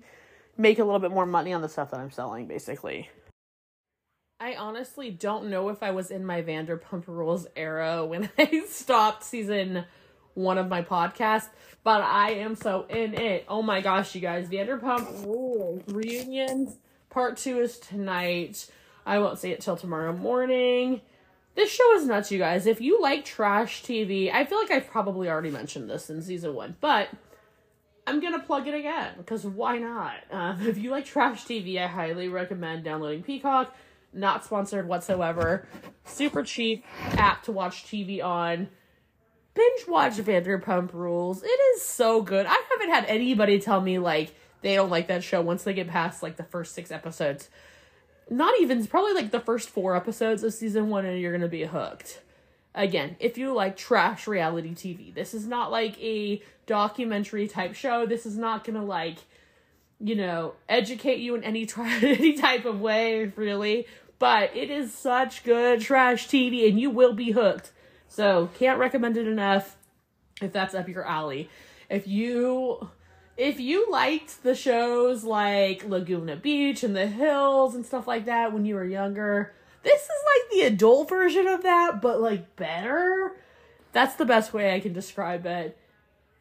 make 0.55 0.79
a 0.79 0.85
little 0.85 1.01
bit 1.01 1.11
more 1.11 1.25
money 1.25 1.51
on 1.51 1.61
the 1.61 1.67
stuff 1.67 1.91
that 1.91 1.99
I'm 1.99 2.09
selling, 2.09 2.47
basically. 2.47 3.09
I 4.39 4.55
honestly 4.55 5.11
don't 5.11 5.49
know 5.49 5.67
if 5.67 5.83
I 5.83 5.91
was 5.91 6.09
in 6.09 6.25
my 6.25 6.41
Vanderpump 6.41 7.05
Rules 7.07 7.45
era 7.57 8.05
when 8.05 8.29
I 8.37 8.63
stopped 8.69 9.25
season 9.25 9.83
one 10.35 10.57
of 10.57 10.69
my 10.69 10.83
podcasts, 10.83 11.49
but 11.83 11.99
I 12.01 12.35
am 12.35 12.55
so 12.55 12.85
in 12.89 13.13
it. 13.13 13.43
Oh 13.49 13.61
my 13.61 13.81
gosh, 13.81 14.15
you 14.15 14.21
guys, 14.21 14.47
Vanderpump 14.47 15.25
Rules 15.25 15.83
reunions 15.87 16.77
part 17.09 17.35
two 17.35 17.59
is 17.59 17.77
tonight. 17.77 18.69
I 19.05 19.19
won't 19.19 19.39
see 19.39 19.51
it 19.51 19.61
till 19.61 19.77
tomorrow 19.77 20.13
morning. 20.15 21.01
This 21.55 21.71
show 21.71 21.95
is 21.95 22.05
nuts, 22.05 22.31
you 22.31 22.39
guys. 22.39 22.65
If 22.65 22.79
you 22.79 23.01
like 23.01 23.25
trash 23.25 23.83
TV, 23.83 24.33
I 24.33 24.45
feel 24.45 24.57
like 24.57 24.71
I've 24.71 24.87
probably 24.87 25.29
already 25.29 25.51
mentioned 25.51 25.89
this 25.89 26.09
in 26.09 26.21
season 26.21 26.53
one, 26.53 26.77
but 26.79 27.09
I'm 28.07 28.19
gonna 28.19 28.39
plug 28.39 28.67
it 28.67 28.73
again 28.73 29.13
because 29.17 29.45
why 29.45 29.77
not? 29.77 30.15
Um, 30.31 30.61
if 30.67 30.77
you 30.77 30.91
like 30.91 31.05
trash 31.05 31.45
TV, 31.45 31.77
I 31.77 31.87
highly 31.87 32.29
recommend 32.29 32.83
downloading 32.83 33.23
Peacock 33.23 33.75
not 34.13 34.43
sponsored 34.43 34.87
whatsoever. 34.87 35.65
Super 36.05 36.43
cheap 36.43 36.85
app 37.11 37.43
to 37.43 37.51
watch 37.51 37.85
TV 37.85 38.23
on. 38.23 38.69
Binge 39.53 39.87
watch 39.87 40.13
Vanderpump 40.13 40.93
Rules. 40.93 41.43
It 41.43 41.47
is 41.47 41.83
so 41.83 42.21
good. 42.21 42.45
I 42.45 42.63
haven't 42.71 42.93
had 42.93 43.05
anybody 43.05 43.59
tell 43.59 43.81
me 43.81 43.99
like 43.99 44.33
they 44.61 44.75
don't 44.75 44.89
like 44.89 45.07
that 45.07 45.23
show 45.23 45.41
once 45.41 45.63
they 45.63 45.73
get 45.73 45.87
past 45.87 46.23
like 46.23 46.37
the 46.37 46.43
first 46.43 46.73
six 46.73 46.91
episodes. 46.91 47.49
Not 48.31 48.59
even 48.61 48.87
probably 48.87 49.13
like 49.13 49.29
the 49.29 49.39
first 49.39 49.69
four 49.69 49.95
episodes 49.95 50.41
of 50.43 50.53
season 50.53 50.89
one, 50.89 51.05
and 51.05 51.19
you're 51.19 51.33
gonna 51.33 51.47
be 51.47 51.65
hooked. 51.65 52.21
Again, 52.73 53.17
if 53.19 53.37
you 53.37 53.53
like 53.53 53.77
trash 53.77 54.25
reality 54.25 54.73
TV, 54.73 55.13
this 55.13 55.33
is 55.33 55.45
not 55.45 55.69
like 55.69 56.01
a 56.01 56.41
documentary 56.65 57.47
type 57.47 57.75
show. 57.75 58.05
This 58.05 58.25
is 58.25 58.37
not 58.37 58.63
gonna 58.63 58.83
like 58.83 59.17
you 60.03 60.15
know, 60.15 60.53
educate 60.67 61.19
you 61.19 61.35
in 61.35 61.43
any, 61.43 61.69
any 61.77 62.33
type 62.33 62.65
of 62.65 62.81
way, 62.81 63.31
really. 63.35 63.85
But 64.19 64.55
it 64.55 64.69
is 64.69 64.93
such 64.93 65.43
good 65.43 65.81
trash 65.81 66.27
TV 66.27 66.67
and 66.67 66.79
you 66.79 66.89
will 66.89 67.13
be 67.13 67.31
hooked. 67.31 67.71
So, 68.07 68.49
can't 68.57 68.79
recommend 68.79 69.15
it 69.15 69.27
enough 69.27 69.77
if 70.41 70.51
that's 70.51 70.73
up 70.73 70.89
your 70.89 71.05
alley. 71.05 71.49
If 71.89 72.07
you 72.07 72.89
if 73.37 73.59
you 73.59 73.89
liked 73.89 74.43
the 74.43 74.55
shows 74.55 75.23
like 75.23 75.87
Laguna 75.87 76.35
Beach 76.35 76.83
and 76.83 76.95
The 76.95 77.07
Hills 77.07 77.75
and 77.75 77.85
stuff 77.85 78.07
like 78.07 78.25
that 78.25 78.53
when 78.53 78.65
you 78.65 78.75
were 78.75 78.85
younger, 78.85 79.53
this 79.83 80.01
is 80.01 80.09
like 80.09 80.51
the 80.51 80.61
adult 80.73 81.09
version 81.09 81.47
of 81.47 81.63
that, 81.63 82.01
but 82.01 82.21
like 82.21 82.55
better. 82.55 83.35
That's 83.93 84.15
the 84.15 84.25
best 84.25 84.53
way 84.53 84.73
I 84.73 84.79
can 84.79 84.93
describe 84.93 85.45
it. 85.45 85.77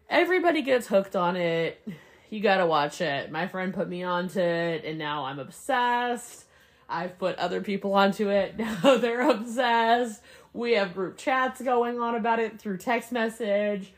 Everybody 0.08 0.62
gets 0.62 0.88
hooked 0.88 1.16
on 1.16 1.36
it. 1.36 1.86
You 2.28 2.40
gotta 2.40 2.66
watch 2.66 3.00
it. 3.00 3.30
My 3.30 3.46
friend 3.48 3.72
put 3.72 3.88
me 3.88 4.02
onto 4.02 4.40
it, 4.40 4.84
and 4.84 4.98
now 4.98 5.24
I'm 5.24 5.38
obsessed. 5.38 6.44
I've 6.88 7.18
put 7.18 7.36
other 7.38 7.60
people 7.60 7.94
onto 7.94 8.28
it. 8.28 8.54
Now 8.58 8.96
they're 8.98 9.28
obsessed. 9.28 10.22
We 10.52 10.72
have 10.72 10.94
group 10.94 11.16
chats 11.16 11.60
going 11.60 12.00
on 12.00 12.16
about 12.16 12.40
it 12.40 12.60
through 12.60 12.78
text 12.78 13.12
message. 13.12 13.92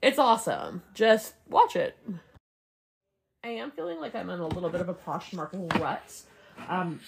It's 0.00 0.18
awesome. 0.18 0.82
Just 0.94 1.34
watch 1.48 1.74
it. 1.74 1.96
I 3.44 3.48
am 3.48 3.70
feeling 3.70 4.00
like 4.00 4.14
I'm 4.14 4.30
in 4.30 4.40
a 4.40 4.46
little 4.46 4.70
bit 4.70 4.80
of 4.80 4.88
a 4.88 4.94
Poshmark 4.94 5.80
rut. 5.80 6.22
Um, 6.68 7.00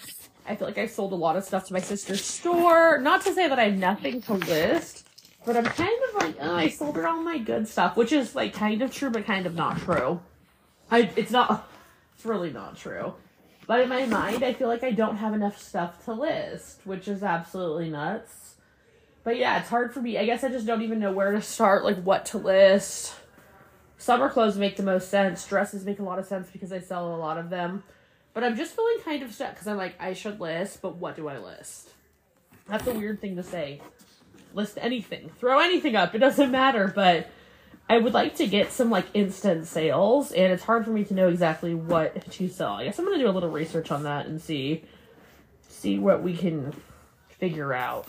I 0.47 0.55
feel 0.55 0.67
like 0.67 0.77
I 0.77 0.87
sold 0.87 1.13
a 1.13 1.15
lot 1.15 1.35
of 1.35 1.43
stuff 1.43 1.67
to 1.67 1.73
my 1.73 1.79
sister's 1.79 2.23
store. 2.23 2.99
Not 2.99 3.21
to 3.23 3.33
say 3.33 3.47
that 3.47 3.59
I 3.59 3.65
have 3.65 3.77
nothing 3.77 4.21
to 4.23 4.33
list, 4.33 5.07
but 5.45 5.55
I'm 5.55 5.65
kind 5.65 5.99
of 6.09 6.21
like, 6.21 6.35
oh, 6.41 6.55
I 6.55 6.69
sold 6.69 6.95
her 6.95 7.07
all 7.07 7.21
my 7.21 7.37
good 7.37 7.67
stuff, 7.67 7.95
which 7.95 8.11
is 8.11 8.35
like 8.35 8.53
kind 8.53 8.81
of 8.81 8.93
true, 8.93 9.09
but 9.09 9.25
kind 9.25 9.45
of 9.45 9.55
not 9.55 9.77
true. 9.79 10.21
I, 10.89 11.11
it's 11.15 11.31
not, 11.31 11.69
it's 12.15 12.25
really 12.25 12.51
not 12.51 12.75
true. 12.77 13.13
But 13.67 13.81
in 13.81 13.89
my 13.89 14.05
mind, 14.05 14.43
I 14.43 14.53
feel 14.53 14.67
like 14.67 14.83
I 14.83 14.91
don't 14.91 15.17
have 15.17 15.33
enough 15.33 15.61
stuff 15.61 16.03
to 16.05 16.13
list, 16.13 16.81
which 16.83 17.07
is 17.07 17.23
absolutely 17.23 17.89
nuts. 17.89 18.40
But 19.23 19.37
yeah, 19.37 19.59
it's 19.59 19.69
hard 19.69 19.93
for 19.93 20.01
me. 20.01 20.17
I 20.17 20.25
guess 20.25 20.43
I 20.43 20.49
just 20.49 20.65
don't 20.65 20.81
even 20.81 20.99
know 20.99 21.11
where 21.11 21.31
to 21.31 21.41
start, 21.41 21.83
like 21.83 22.01
what 22.01 22.25
to 22.27 22.37
list. 22.37 23.15
Summer 23.97 24.29
clothes 24.29 24.57
make 24.57 24.77
the 24.77 24.83
most 24.83 25.09
sense. 25.09 25.45
Dresses 25.45 25.85
make 25.85 25.99
a 25.99 26.03
lot 26.03 26.17
of 26.17 26.25
sense 26.25 26.49
because 26.49 26.71
I 26.71 26.79
sell 26.79 27.13
a 27.13 27.17
lot 27.17 27.37
of 27.37 27.49
them. 27.49 27.83
But 28.33 28.43
I'm 28.43 28.55
just 28.55 28.75
feeling 28.75 28.97
kind 29.03 29.21
of 29.23 29.33
stuck 29.33 29.51
because 29.51 29.67
I'm 29.67 29.77
like, 29.77 29.95
I 29.99 30.13
should 30.13 30.39
list, 30.39 30.81
but 30.81 30.95
what 30.95 31.15
do 31.15 31.27
I 31.27 31.37
list? 31.37 31.89
That's 32.67 32.87
a 32.87 32.93
weird 32.93 33.21
thing 33.21 33.35
to 33.35 33.43
say. 33.43 33.81
List 34.53 34.77
anything, 34.81 35.29
throw 35.37 35.59
anything 35.59 35.95
up, 35.95 36.15
it 36.15 36.19
doesn't 36.19 36.51
matter. 36.51 36.91
But 36.93 37.29
I 37.89 37.97
would 37.97 38.13
like 38.13 38.35
to 38.35 38.47
get 38.47 38.71
some 38.71 38.89
like 38.89 39.05
instant 39.13 39.67
sales, 39.67 40.31
and 40.31 40.51
it's 40.51 40.63
hard 40.63 40.85
for 40.85 40.91
me 40.91 41.03
to 41.05 41.13
know 41.13 41.27
exactly 41.27 41.75
what 41.75 42.31
to 42.31 42.47
sell. 42.47 42.73
I 42.73 42.85
guess 42.85 42.97
I'm 42.97 43.05
gonna 43.05 43.17
do 43.17 43.29
a 43.29 43.31
little 43.31 43.49
research 43.49 43.91
on 43.91 44.03
that 44.03 44.25
and 44.25 44.41
see 44.41 44.83
see 45.67 45.99
what 45.99 46.23
we 46.23 46.35
can 46.35 46.73
figure 47.27 47.73
out. 47.73 48.07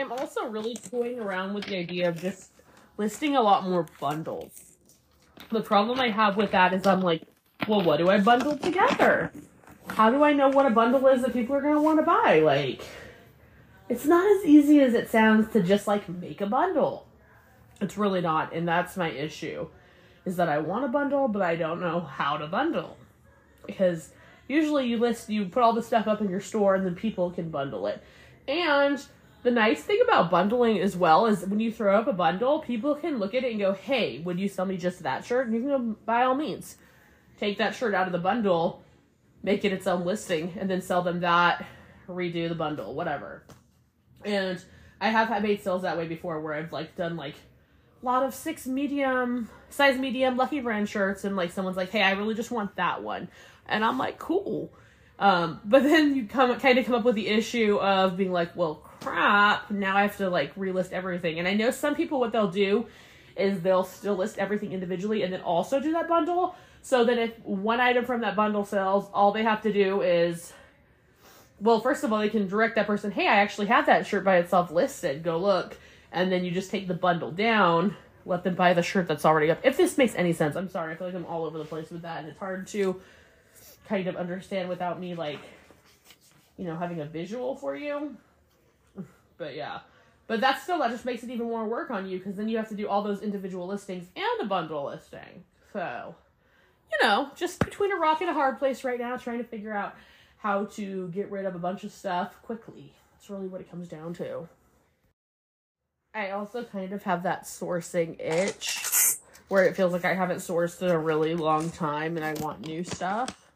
I'm 0.00 0.12
also 0.12 0.46
really 0.46 0.74
toying 0.74 1.20
around 1.20 1.52
with 1.52 1.66
the 1.66 1.76
idea 1.76 2.08
of 2.08 2.18
just 2.18 2.52
listing 2.96 3.36
a 3.36 3.42
lot 3.42 3.68
more 3.68 3.86
bundles. 4.00 4.78
The 5.50 5.60
problem 5.60 6.00
I 6.00 6.08
have 6.08 6.38
with 6.38 6.52
that 6.52 6.72
is 6.72 6.86
I'm 6.86 7.02
like, 7.02 7.22
well, 7.68 7.82
what 7.82 7.98
do 7.98 8.08
I 8.08 8.18
bundle 8.18 8.56
together? 8.56 9.30
How 9.88 10.10
do 10.10 10.22
I 10.22 10.32
know 10.32 10.48
what 10.48 10.64
a 10.64 10.70
bundle 10.70 11.06
is 11.08 11.20
that 11.20 11.34
people 11.34 11.54
are 11.54 11.60
going 11.60 11.74
to 11.74 11.82
want 11.82 11.98
to 11.98 12.04
buy? 12.04 12.40
Like, 12.40 12.80
it's 13.90 14.06
not 14.06 14.24
as 14.24 14.46
easy 14.46 14.80
as 14.80 14.94
it 14.94 15.10
sounds 15.10 15.52
to 15.52 15.62
just 15.62 15.86
like 15.86 16.08
make 16.08 16.40
a 16.40 16.46
bundle. 16.46 17.06
It's 17.82 17.98
really 17.98 18.22
not, 18.22 18.54
and 18.54 18.66
that's 18.66 18.96
my 18.96 19.10
issue. 19.10 19.68
Is 20.24 20.36
that 20.36 20.48
I 20.48 20.58
want 20.58 20.86
a 20.86 20.88
bundle, 20.88 21.28
but 21.28 21.42
I 21.42 21.56
don't 21.56 21.80
know 21.80 22.00
how 22.00 22.38
to 22.38 22.46
bundle. 22.46 22.96
Because 23.66 24.12
usually 24.48 24.86
you 24.86 24.96
list, 24.96 25.28
you 25.28 25.44
put 25.44 25.62
all 25.62 25.74
the 25.74 25.82
stuff 25.82 26.06
up 26.06 26.22
in 26.22 26.30
your 26.30 26.40
store, 26.40 26.74
and 26.74 26.86
then 26.86 26.94
people 26.94 27.30
can 27.30 27.50
bundle 27.50 27.86
it. 27.86 28.02
And 28.48 29.04
the 29.42 29.50
nice 29.50 29.82
thing 29.82 30.00
about 30.02 30.30
bundling 30.30 30.78
as 30.78 30.96
well 30.96 31.26
is 31.26 31.46
when 31.46 31.60
you 31.60 31.72
throw 31.72 31.98
up 31.98 32.06
a 32.06 32.12
bundle, 32.12 32.60
people 32.60 32.94
can 32.94 33.18
look 33.18 33.34
at 33.34 33.44
it 33.44 33.50
and 33.50 33.60
go, 33.60 33.72
"Hey, 33.72 34.18
would 34.18 34.38
you 34.38 34.48
sell 34.48 34.66
me 34.66 34.76
just 34.76 35.02
that 35.02 35.24
shirt?" 35.24 35.46
And 35.46 35.54
you 35.54 35.60
can 35.60 35.68
go, 35.68 35.96
by 36.04 36.24
all 36.24 36.34
means, 36.34 36.76
take 37.38 37.58
that 37.58 37.74
shirt 37.74 37.94
out 37.94 38.06
of 38.06 38.12
the 38.12 38.18
bundle, 38.18 38.82
make 39.42 39.64
it 39.64 39.72
its 39.72 39.86
own 39.86 40.04
listing, 40.04 40.52
and 40.58 40.68
then 40.68 40.82
sell 40.82 41.02
them 41.02 41.20
that, 41.20 41.64
redo 42.08 42.48
the 42.48 42.54
bundle, 42.54 42.94
whatever. 42.94 43.44
And 44.24 44.62
I 45.00 45.08
have 45.08 45.28
had 45.28 45.42
made 45.42 45.62
sales 45.62 45.82
that 45.82 45.96
way 45.96 46.06
before, 46.06 46.40
where 46.40 46.54
I've 46.54 46.72
like 46.72 46.96
done 46.96 47.16
like 47.16 47.36
a 48.02 48.06
lot 48.06 48.22
of 48.22 48.34
six 48.34 48.66
medium, 48.66 49.48
size 49.70 49.98
medium 49.98 50.36
Lucky 50.36 50.60
Brand 50.60 50.88
shirts, 50.88 51.24
and 51.24 51.36
like 51.36 51.50
someone's 51.52 51.76
like, 51.76 51.90
"Hey, 51.90 52.02
I 52.02 52.12
really 52.12 52.34
just 52.34 52.50
want 52.50 52.76
that 52.76 53.02
one," 53.02 53.28
and 53.66 53.84
I'm 53.84 53.96
like, 53.96 54.18
"Cool." 54.18 54.70
Um, 55.20 55.60
but 55.66 55.82
then 55.82 56.16
you 56.16 56.26
come 56.26 56.58
kind 56.58 56.78
of 56.78 56.86
come 56.86 56.94
up 56.94 57.04
with 57.04 57.14
the 57.14 57.28
issue 57.28 57.76
of 57.76 58.16
being 58.16 58.32
like, 58.32 58.56
well, 58.56 58.89
crap, 59.00 59.70
now 59.70 59.96
I 59.96 60.02
have 60.02 60.16
to 60.18 60.28
like 60.28 60.54
relist 60.54 60.92
everything. 60.92 61.38
And 61.38 61.48
I 61.48 61.54
know 61.54 61.70
some 61.70 61.94
people 61.94 62.20
what 62.20 62.32
they'll 62.32 62.50
do 62.50 62.86
is 63.36 63.60
they'll 63.60 63.84
still 63.84 64.16
list 64.16 64.38
everything 64.38 64.72
individually 64.72 65.22
and 65.22 65.32
then 65.32 65.40
also 65.40 65.80
do 65.80 65.92
that 65.92 66.08
bundle. 66.08 66.54
So 66.82 67.04
that 67.04 67.18
if 67.18 67.38
one 67.44 67.80
item 67.80 68.04
from 68.04 68.22
that 68.22 68.36
bundle 68.36 68.64
sells, 68.64 69.10
all 69.12 69.32
they 69.32 69.42
have 69.42 69.62
to 69.62 69.72
do 69.72 70.00
is 70.00 70.52
well, 71.60 71.80
first 71.80 72.04
of 72.04 72.12
all, 72.12 72.20
they 72.20 72.30
can 72.30 72.48
direct 72.48 72.76
that 72.76 72.86
person, 72.86 73.10
hey, 73.10 73.26
I 73.26 73.36
actually 73.36 73.66
have 73.66 73.84
that 73.86 74.06
shirt 74.06 74.24
by 74.24 74.38
itself 74.38 74.70
listed. 74.70 75.22
Go 75.22 75.36
look. 75.36 75.76
And 76.10 76.32
then 76.32 76.42
you 76.42 76.50
just 76.50 76.70
take 76.70 76.88
the 76.88 76.94
bundle 76.94 77.30
down, 77.30 77.96
let 78.24 78.44
them 78.44 78.54
buy 78.54 78.72
the 78.72 78.82
shirt 78.82 79.06
that's 79.06 79.26
already 79.26 79.50
up. 79.50 79.60
If 79.62 79.76
this 79.76 79.98
makes 79.98 80.14
any 80.14 80.32
sense, 80.32 80.56
I'm 80.56 80.70
sorry. 80.70 80.94
I 80.94 80.96
feel 80.96 81.06
like 81.06 81.16
I'm 81.16 81.26
all 81.26 81.44
over 81.44 81.58
the 81.58 81.66
place 81.66 81.90
with 81.90 82.02
that, 82.02 82.20
and 82.20 82.28
it's 82.28 82.38
hard 82.38 82.66
to 82.68 83.00
kind 83.90 84.06
of 84.06 84.16
understand 84.16 84.68
without 84.68 85.00
me 85.00 85.16
like 85.16 85.40
you 86.56 86.64
know 86.64 86.76
having 86.76 87.00
a 87.00 87.04
visual 87.04 87.56
for 87.56 87.74
you 87.74 88.16
but 89.40 89.56
yeah. 89.56 89.80
But 90.28 90.40
that's 90.40 90.62
still 90.62 90.78
that 90.78 90.92
just 90.92 91.04
makes 91.04 91.24
it 91.24 91.30
even 91.30 91.46
more 91.46 91.66
work 91.66 91.90
on 91.90 92.08
you 92.08 92.18
because 92.18 92.36
then 92.36 92.48
you 92.48 92.56
have 92.58 92.68
to 92.68 92.76
do 92.76 92.86
all 92.86 93.02
those 93.02 93.22
individual 93.22 93.66
listings 93.66 94.06
and 94.14 94.40
a 94.40 94.44
bundle 94.44 94.84
listing. 94.84 95.42
So 95.72 96.14
you 96.92 97.08
know 97.08 97.30
just 97.34 97.58
between 97.58 97.90
a 97.90 97.96
rock 97.96 98.20
and 98.20 98.30
a 98.30 98.34
hard 98.34 98.60
place 98.60 98.84
right 98.84 99.00
now 99.00 99.16
trying 99.16 99.38
to 99.38 99.44
figure 99.44 99.72
out 99.72 99.96
how 100.36 100.66
to 100.66 101.08
get 101.08 101.30
rid 101.32 101.46
of 101.46 101.56
a 101.56 101.58
bunch 101.58 101.82
of 101.82 101.90
stuff 101.90 102.40
quickly. 102.42 102.92
That's 103.12 103.28
really 103.28 103.48
what 103.48 103.60
it 103.60 103.68
comes 103.68 103.88
down 103.88 104.14
to. 104.14 104.48
I 106.14 106.30
also 106.30 106.64
kind 106.64 106.92
of 106.92 107.02
have 107.04 107.24
that 107.24 107.44
sourcing 107.44 108.20
itch 108.20 108.80
where 109.48 109.64
it 109.64 109.76
feels 109.76 109.92
like 109.92 110.04
i 110.04 110.14
haven't 110.14 110.38
sourced 110.38 110.80
in 110.80 110.90
a 110.90 110.98
really 110.98 111.34
long 111.34 111.70
time 111.70 112.16
and 112.16 112.24
i 112.24 112.32
want 112.34 112.64
new 112.66 112.84
stuff 112.84 113.49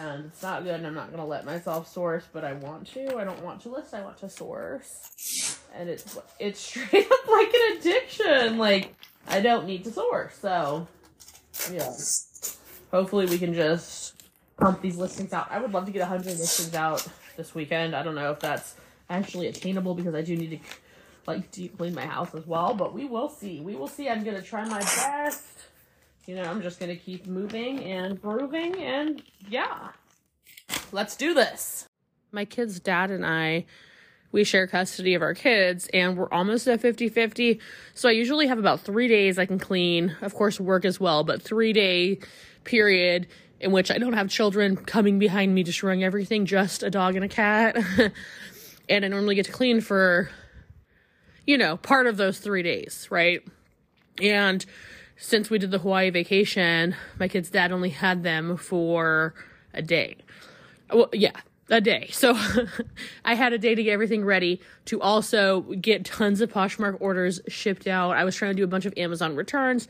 and 0.00 0.26
it's 0.26 0.42
not 0.42 0.64
good 0.64 0.84
I'm 0.84 0.94
not 0.94 1.10
gonna 1.10 1.26
let 1.26 1.44
myself 1.44 1.92
source, 1.92 2.24
but 2.32 2.44
I 2.44 2.52
want 2.54 2.86
to. 2.94 3.16
I 3.16 3.24
don't 3.24 3.42
want 3.42 3.60
to 3.62 3.68
list, 3.68 3.94
I 3.94 4.02
want 4.02 4.18
to 4.18 4.28
source. 4.28 5.58
And 5.74 5.88
it's 5.88 6.18
it's 6.38 6.60
straight 6.68 7.10
up 7.10 7.28
like 7.28 7.52
an 7.54 7.76
addiction. 7.78 8.58
Like 8.58 8.94
I 9.28 9.40
don't 9.40 9.66
need 9.66 9.84
to 9.84 9.90
source. 9.90 10.36
So 10.36 10.86
yeah. 11.72 11.92
Hopefully 12.92 13.26
we 13.26 13.38
can 13.38 13.52
just 13.52 14.22
pump 14.56 14.80
these 14.80 14.96
listings 14.96 15.32
out. 15.32 15.48
I 15.50 15.60
would 15.60 15.72
love 15.72 15.86
to 15.86 15.92
get 15.92 16.00
100 16.00 16.26
listings 16.26 16.74
out 16.74 17.06
this 17.36 17.54
weekend. 17.54 17.94
I 17.94 18.02
don't 18.02 18.14
know 18.14 18.30
if 18.30 18.40
that's 18.40 18.74
actually 19.10 19.48
attainable 19.48 19.94
because 19.94 20.14
I 20.14 20.22
do 20.22 20.36
need 20.36 20.50
to 20.50 20.58
like 21.26 21.50
deep 21.50 21.76
clean 21.76 21.94
my 21.94 22.06
house 22.06 22.34
as 22.34 22.46
well, 22.46 22.74
but 22.74 22.94
we 22.94 23.04
will 23.04 23.28
see. 23.28 23.60
We 23.60 23.74
will 23.74 23.88
see. 23.88 24.08
I'm 24.08 24.24
to 24.24 24.42
try 24.42 24.64
my 24.64 24.78
best 24.78 25.42
you 26.26 26.34
know, 26.34 26.42
I'm 26.42 26.60
just 26.60 26.80
going 26.80 26.90
to 26.90 26.96
keep 26.96 27.26
moving 27.26 27.84
and 27.84 28.20
grooving 28.20 28.82
and 28.82 29.22
yeah, 29.48 29.90
let's 30.92 31.16
do 31.16 31.34
this. 31.34 31.88
My 32.32 32.44
kid's 32.44 32.80
dad 32.80 33.10
and 33.10 33.24
I, 33.24 33.66
we 34.32 34.42
share 34.42 34.66
custody 34.66 35.14
of 35.14 35.22
our 35.22 35.34
kids 35.34 35.88
and 35.94 36.16
we're 36.16 36.30
almost 36.30 36.66
at 36.66 36.80
50 36.80 37.08
50. 37.08 37.60
So 37.94 38.08
I 38.08 38.12
usually 38.12 38.48
have 38.48 38.58
about 38.58 38.80
three 38.80 39.08
days 39.08 39.38
I 39.38 39.46
can 39.46 39.58
clean, 39.58 40.16
of 40.20 40.34
course, 40.34 40.58
work 40.58 40.84
as 40.84 40.98
well, 40.98 41.22
but 41.22 41.40
three 41.40 41.72
day 41.72 42.18
period 42.64 43.28
in 43.60 43.70
which 43.70 43.90
I 43.90 43.98
don't 43.98 44.12
have 44.12 44.28
children 44.28 44.76
coming 44.76 45.18
behind 45.18 45.54
me 45.54 45.62
destroying 45.62 46.04
everything, 46.04 46.44
just 46.44 46.82
a 46.82 46.90
dog 46.90 47.14
and 47.14 47.24
a 47.24 47.28
cat. 47.28 47.76
and 48.88 49.04
I 49.04 49.08
normally 49.08 49.36
get 49.36 49.46
to 49.46 49.52
clean 49.52 49.80
for, 49.80 50.28
you 51.46 51.56
know, 51.56 51.76
part 51.76 52.06
of 52.06 52.16
those 52.16 52.38
three 52.38 52.62
days, 52.62 53.06
right? 53.10 53.42
And 54.20 54.64
since 55.16 55.50
we 55.50 55.58
did 55.58 55.70
the 55.70 55.78
Hawaii 55.78 56.10
vacation, 56.10 56.94
my 57.18 57.28
kid's 57.28 57.50
dad 57.50 57.72
only 57.72 57.90
had 57.90 58.22
them 58.22 58.56
for 58.56 59.34
a 59.72 59.82
day. 59.82 60.16
Well, 60.92 61.08
yeah, 61.12 61.32
a 61.70 61.80
day. 61.80 62.08
So 62.12 62.38
I 63.24 63.34
had 63.34 63.52
a 63.52 63.58
day 63.58 63.74
to 63.74 63.82
get 63.82 63.92
everything 63.92 64.24
ready 64.24 64.60
to 64.86 65.00
also 65.00 65.62
get 65.62 66.04
tons 66.04 66.40
of 66.40 66.52
Poshmark 66.52 66.98
orders 67.00 67.40
shipped 67.48 67.86
out. 67.86 68.12
I 68.12 68.24
was 68.24 68.36
trying 68.36 68.52
to 68.52 68.56
do 68.56 68.64
a 68.64 68.68
bunch 68.68 68.86
of 68.86 68.94
Amazon 68.96 69.36
returns. 69.36 69.88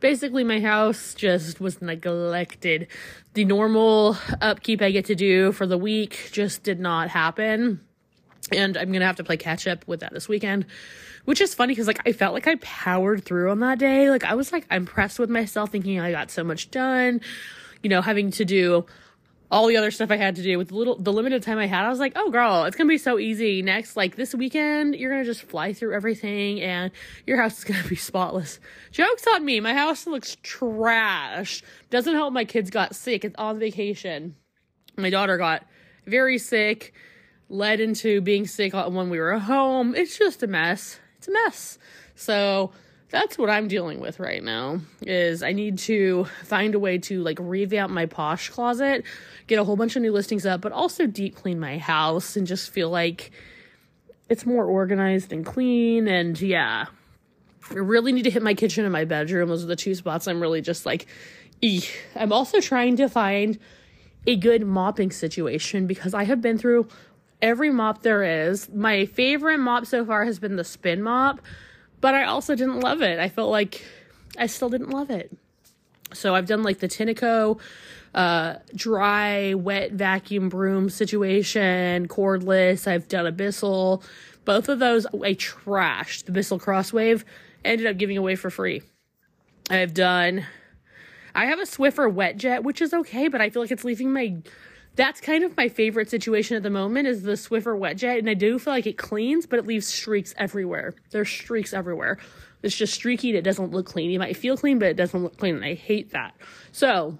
Basically, 0.00 0.42
my 0.42 0.60
house 0.60 1.14
just 1.14 1.60
was 1.60 1.80
neglected. 1.80 2.88
The 3.34 3.44
normal 3.44 4.16
upkeep 4.40 4.82
I 4.82 4.90
get 4.90 5.04
to 5.06 5.14
do 5.14 5.52
for 5.52 5.64
the 5.64 5.78
week 5.78 6.30
just 6.32 6.64
did 6.64 6.80
not 6.80 7.08
happen. 7.08 7.80
And 8.50 8.76
I'm 8.76 8.88
going 8.88 9.00
to 9.00 9.06
have 9.06 9.16
to 9.16 9.24
play 9.24 9.36
catch 9.36 9.68
up 9.68 9.86
with 9.86 10.00
that 10.00 10.12
this 10.12 10.28
weekend 10.28 10.66
which 11.24 11.40
is 11.40 11.54
funny 11.54 11.72
because 11.72 11.86
like 11.86 12.00
I 12.06 12.12
felt 12.12 12.34
like 12.34 12.46
I 12.46 12.56
powered 12.56 13.24
through 13.24 13.50
on 13.50 13.60
that 13.60 13.78
day. 13.78 14.10
Like 14.10 14.24
I 14.24 14.34
was 14.34 14.52
like 14.52 14.66
impressed 14.70 15.18
with 15.18 15.30
myself, 15.30 15.70
thinking 15.70 16.00
I 16.00 16.10
got 16.10 16.30
so 16.30 16.44
much 16.44 16.70
done. 16.70 17.20
You 17.82 17.90
know, 17.90 18.00
having 18.00 18.30
to 18.32 18.44
do 18.44 18.86
all 19.52 19.66
the 19.66 19.76
other 19.76 19.90
stuff 19.90 20.10
I 20.10 20.16
had 20.16 20.36
to 20.36 20.42
do 20.42 20.56
with 20.56 20.68
the 20.68 20.74
little 20.74 20.96
the 20.96 21.12
limited 21.12 21.42
time 21.42 21.58
I 21.58 21.66
had, 21.66 21.84
I 21.84 21.90
was 21.90 21.98
like, 21.98 22.14
oh 22.16 22.30
girl, 22.30 22.64
it's 22.64 22.74
gonna 22.74 22.88
be 22.88 22.98
so 22.98 23.18
easy. 23.18 23.60
Next, 23.60 23.96
like 23.96 24.16
this 24.16 24.34
weekend, 24.34 24.96
you're 24.96 25.10
gonna 25.10 25.24
just 25.24 25.42
fly 25.42 25.74
through 25.74 25.94
everything 25.94 26.60
and 26.62 26.90
your 27.26 27.36
house 27.36 27.58
is 27.58 27.64
gonna 27.64 27.86
be 27.86 27.96
spotless. 27.96 28.58
Joke's 28.90 29.26
on 29.26 29.44
me, 29.44 29.60
my 29.60 29.74
house 29.74 30.06
looks 30.06 30.38
trash. 30.42 31.62
Doesn't 31.90 32.14
help 32.14 32.32
my 32.32 32.46
kids 32.46 32.70
got 32.70 32.96
sick. 32.96 33.24
It's 33.26 33.36
on 33.36 33.58
vacation. 33.58 34.36
My 34.96 35.10
daughter 35.10 35.36
got 35.36 35.66
very 36.06 36.38
sick, 36.38 36.94
led 37.50 37.78
into 37.78 38.22
being 38.22 38.46
sick 38.46 38.72
when 38.72 39.10
we 39.10 39.18
were 39.18 39.38
home. 39.38 39.94
It's 39.94 40.18
just 40.18 40.42
a 40.42 40.46
mess. 40.46 40.98
It's 41.22 41.28
a 41.28 41.32
mess. 41.32 41.78
So 42.16 42.72
that's 43.10 43.38
what 43.38 43.48
I'm 43.48 43.68
dealing 43.68 44.00
with 44.00 44.18
right 44.18 44.42
now 44.42 44.80
is 45.02 45.44
I 45.44 45.52
need 45.52 45.78
to 45.80 46.24
find 46.42 46.74
a 46.74 46.80
way 46.80 46.98
to 46.98 47.22
like 47.22 47.38
revamp 47.40 47.92
my 47.92 48.06
posh 48.06 48.48
closet, 48.48 49.04
get 49.46 49.60
a 49.60 49.64
whole 49.64 49.76
bunch 49.76 49.94
of 49.94 50.02
new 50.02 50.10
listings 50.10 50.44
up, 50.44 50.60
but 50.60 50.72
also 50.72 51.06
deep 51.06 51.36
clean 51.36 51.60
my 51.60 51.78
house 51.78 52.36
and 52.36 52.44
just 52.44 52.70
feel 52.70 52.90
like 52.90 53.30
it's 54.28 54.44
more 54.44 54.64
organized 54.64 55.32
and 55.32 55.46
clean 55.46 56.08
and 56.08 56.40
yeah. 56.40 56.86
I 57.70 57.74
really 57.74 58.10
need 58.10 58.24
to 58.24 58.30
hit 58.30 58.42
my 58.42 58.54
kitchen 58.54 58.84
and 58.84 58.92
my 58.92 59.04
bedroom. 59.04 59.48
Those 59.48 59.62
are 59.62 59.68
the 59.68 59.76
two 59.76 59.94
spots 59.94 60.26
I'm 60.26 60.40
really 60.40 60.60
just 60.60 60.84
like 60.84 61.06
eek. 61.60 62.02
I'm 62.16 62.32
also 62.32 62.60
trying 62.60 62.96
to 62.96 63.08
find 63.08 63.60
a 64.26 64.34
good 64.34 64.66
mopping 64.66 65.12
situation 65.12 65.86
because 65.86 66.14
I 66.14 66.24
have 66.24 66.40
been 66.40 66.58
through 66.58 66.88
every 67.42 67.70
mop 67.70 68.02
there 68.02 68.22
is. 68.22 68.70
My 68.70 69.04
favorite 69.04 69.58
mop 69.58 69.84
so 69.84 70.04
far 70.06 70.24
has 70.24 70.38
been 70.38 70.56
the 70.56 70.64
spin 70.64 71.02
mop 71.02 71.40
but 72.02 72.14
I 72.14 72.24
also 72.24 72.54
didn't 72.54 72.80
love 72.80 73.00
it. 73.00 73.18
I 73.18 73.30
felt 73.30 73.50
like 73.50 73.82
I 74.36 74.46
still 74.46 74.68
didn't 74.68 74.90
love 74.90 75.08
it. 75.08 75.34
So 76.12 76.34
I've 76.34 76.46
done 76.46 76.62
like 76.62 76.80
the 76.80 76.88
Tineco 76.88 77.58
uh, 78.12 78.56
dry, 78.74 79.54
wet 79.54 79.92
vacuum 79.92 80.50
broom 80.50 80.90
situation, 80.90 82.08
cordless. 82.08 82.86
I've 82.86 83.08
done 83.08 83.26
a 83.26 83.32
Bissell. 83.32 84.02
Both 84.44 84.68
of 84.68 84.80
those 84.80 85.06
I 85.06 85.34
trashed. 85.34 86.26
The 86.26 86.32
Bissell 86.32 86.58
Crosswave 86.58 87.24
ended 87.64 87.86
up 87.86 87.96
giving 87.96 88.18
away 88.18 88.34
for 88.34 88.50
free. 88.50 88.82
I've 89.70 89.94
done. 89.94 90.44
I 91.36 91.46
have 91.46 91.60
a 91.60 91.62
Swiffer 91.62 92.12
wet 92.12 92.36
jet, 92.36 92.64
which 92.64 92.82
is 92.82 92.92
okay, 92.92 93.28
but 93.28 93.40
I 93.40 93.48
feel 93.48 93.62
like 93.62 93.70
it's 93.70 93.84
leaving 93.84 94.12
my 94.12 94.42
that's 94.94 95.20
kind 95.20 95.42
of 95.42 95.56
my 95.56 95.68
favorite 95.68 96.10
situation 96.10 96.56
at 96.56 96.62
the 96.62 96.70
moment 96.70 97.08
is 97.08 97.22
the 97.22 97.32
Swiffer 97.32 97.76
wet 97.78 97.96
jet, 97.96 98.18
and 98.18 98.28
I 98.28 98.34
do 98.34 98.58
feel 98.58 98.74
like 98.74 98.86
it 98.86 98.98
cleans, 98.98 99.46
but 99.46 99.58
it 99.58 99.66
leaves 99.66 99.86
streaks 99.86 100.34
everywhere. 100.36 100.94
There's 101.10 101.30
streaks 101.30 101.72
everywhere. 101.72 102.18
It's 102.62 102.76
just 102.76 102.94
streaky 102.94 103.30
and 103.30 103.38
it 103.38 103.42
doesn't 103.42 103.72
look 103.72 103.86
clean. 103.86 104.10
You 104.10 104.18
might 104.18 104.36
feel 104.36 104.56
clean, 104.56 104.78
but 104.78 104.88
it 104.88 104.96
doesn't 104.96 105.22
look 105.22 105.36
clean, 105.38 105.56
and 105.56 105.64
I 105.64 105.74
hate 105.74 106.10
that. 106.10 106.34
So, 106.72 107.18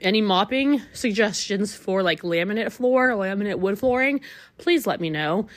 any 0.00 0.20
mopping 0.20 0.80
suggestions 0.92 1.74
for 1.74 2.02
like 2.02 2.22
laminate 2.22 2.72
floor, 2.72 3.10
laminate 3.10 3.58
wood 3.58 3.78
flooring, 3.78 4.20
please 4.58 4.86
let 4.86 5.00
me 5.00 5.10
know. 5.10 5.48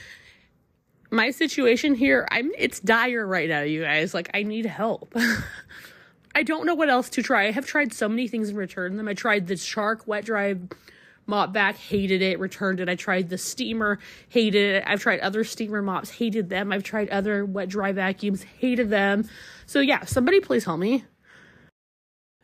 My 1.12 1.32
situation 1.32 1.96
here, 1.96 2.28
I'm 2.32 2.52
it's 2.58 2.80
dire 2.80 3.26
right 3.26 3.48
now, 3.48 3.62
you 3.62 3.84
guys. 3.84 4.14
Like 4.14 4.30
I 4.34 4.44
need 4.44 4.66
help. 4.66 5.16
I 6.36 6.44
don't 6.44 6.66
know 6.66 6.76
what 6.76 6.90
else 6.90 7.10
to 7.12 7.24
try. 7.24 7.48
I 7.48 7.52
have 7.52 7.66
tried 7.66 7.94
so 7.94 8.10
many 8.10 8.28
things 8.28 8.50
and 8.50 8.58
returned 8.58 9.00
them. 9.00 9.08
I 9.08 9.14
tried 9.14 9.48
the 9.48 9.56
Shark 9.56 10.06
wet 10.06 10.26
dry 10.26 10.56
mop 11.28 11.54
back, 11.54 11.78
hated 11.78 12.22
it, 12.22 12.40
returned 12.40 12.80
it. 12.80 12.90
I 12.90 12.96
tried 12.96 13.30
the 13.30 13.38
steamer, 13.38 14.00
hated 14.30 14.76
it. 14.76 14.84
I've 14.86 15.02
tried 15.02 15.20
other 15.20 15.44
steamer 15.44 15.82
mops, 15.82 16.10
hated 16.10 16.50
them. 16.50 16.72
I've 16.72 16.84
tried 16.84 17.10
other 17.10 17.46
wet 17.46 17.70
dry 17.70 17.92
vacuums, 17.92 18.44
hated 18.44 18.90
them. 18.90 19.28
So 19.66 19.80
yeah, 19.80 20.06
somebody 20.06 20.40
please 20.40 20.66
help 20.66 20.80
me. 20.80 21.06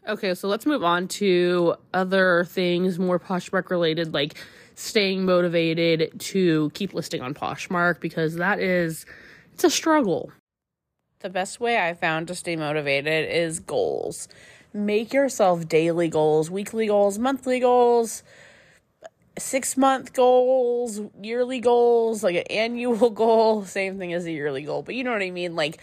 Okay, 0.07 0.33
so 0.33 0.47
let's 0.47 0.65
move 0.65 0.83
on 0.83 1.07
to 1.09 1.75
other 1.93 2.45
things 2.45 2.97
more 2.97 3.19
Poshmark 3.19 3.69
related, 3.69 4.13
like 4.13 4.35
staying 4.73 5.25
motivated 5.25 6.19
to 6.19 6.71
keep 6.73 6.93
listing 6.93 7.21
on 7.21 7.35
Poshmark 7.35 7.99
because 7.99 8.35
that 8.35 8.59
is 8.59 9.05
it's 9.53 9.63
a 9.63 9.69
struggle. 9.69 10.31
The 11.19 11.29
best 11.29 11.59
way 11.59 11.77
I 11.77 11.93
found 11.93 12.27
to 12.29 12.35
stay 12.35 12.55
motivated 12.55 13.29
is 13.31 13.59
goals. 13.59 14.27
Make 14.73 15.13
yourself 15.13 15.67
daily 15.67 16.07
goals, 16.07 16.49
weekly 16.49 16.87
goals, 16.87 17.19
monthly 17.19 17.59
goals, 17.59 18.23
six 19.37 19.77
month 19.77 20.13
goals, 20.13 21.01
yearly 21.21 21.59
goals, 21.59 22.23
like 22.23 22.35
an 22.35 22.47
annual 22.49 23.09
goal, 23.11 23.65
same 23.65 23.97
thing 23.97 24.13
as 24.13 24.25
a 24.25 24.31
yearly 24.31 24.63
goal, 24.63 24.83
but 24.83 24.95
you 24.95 25.03
know 25.03 25.11
what 25.11 25.21
I 25.21 25.31
mean? 25.31 25.55
Like 25.55 25.79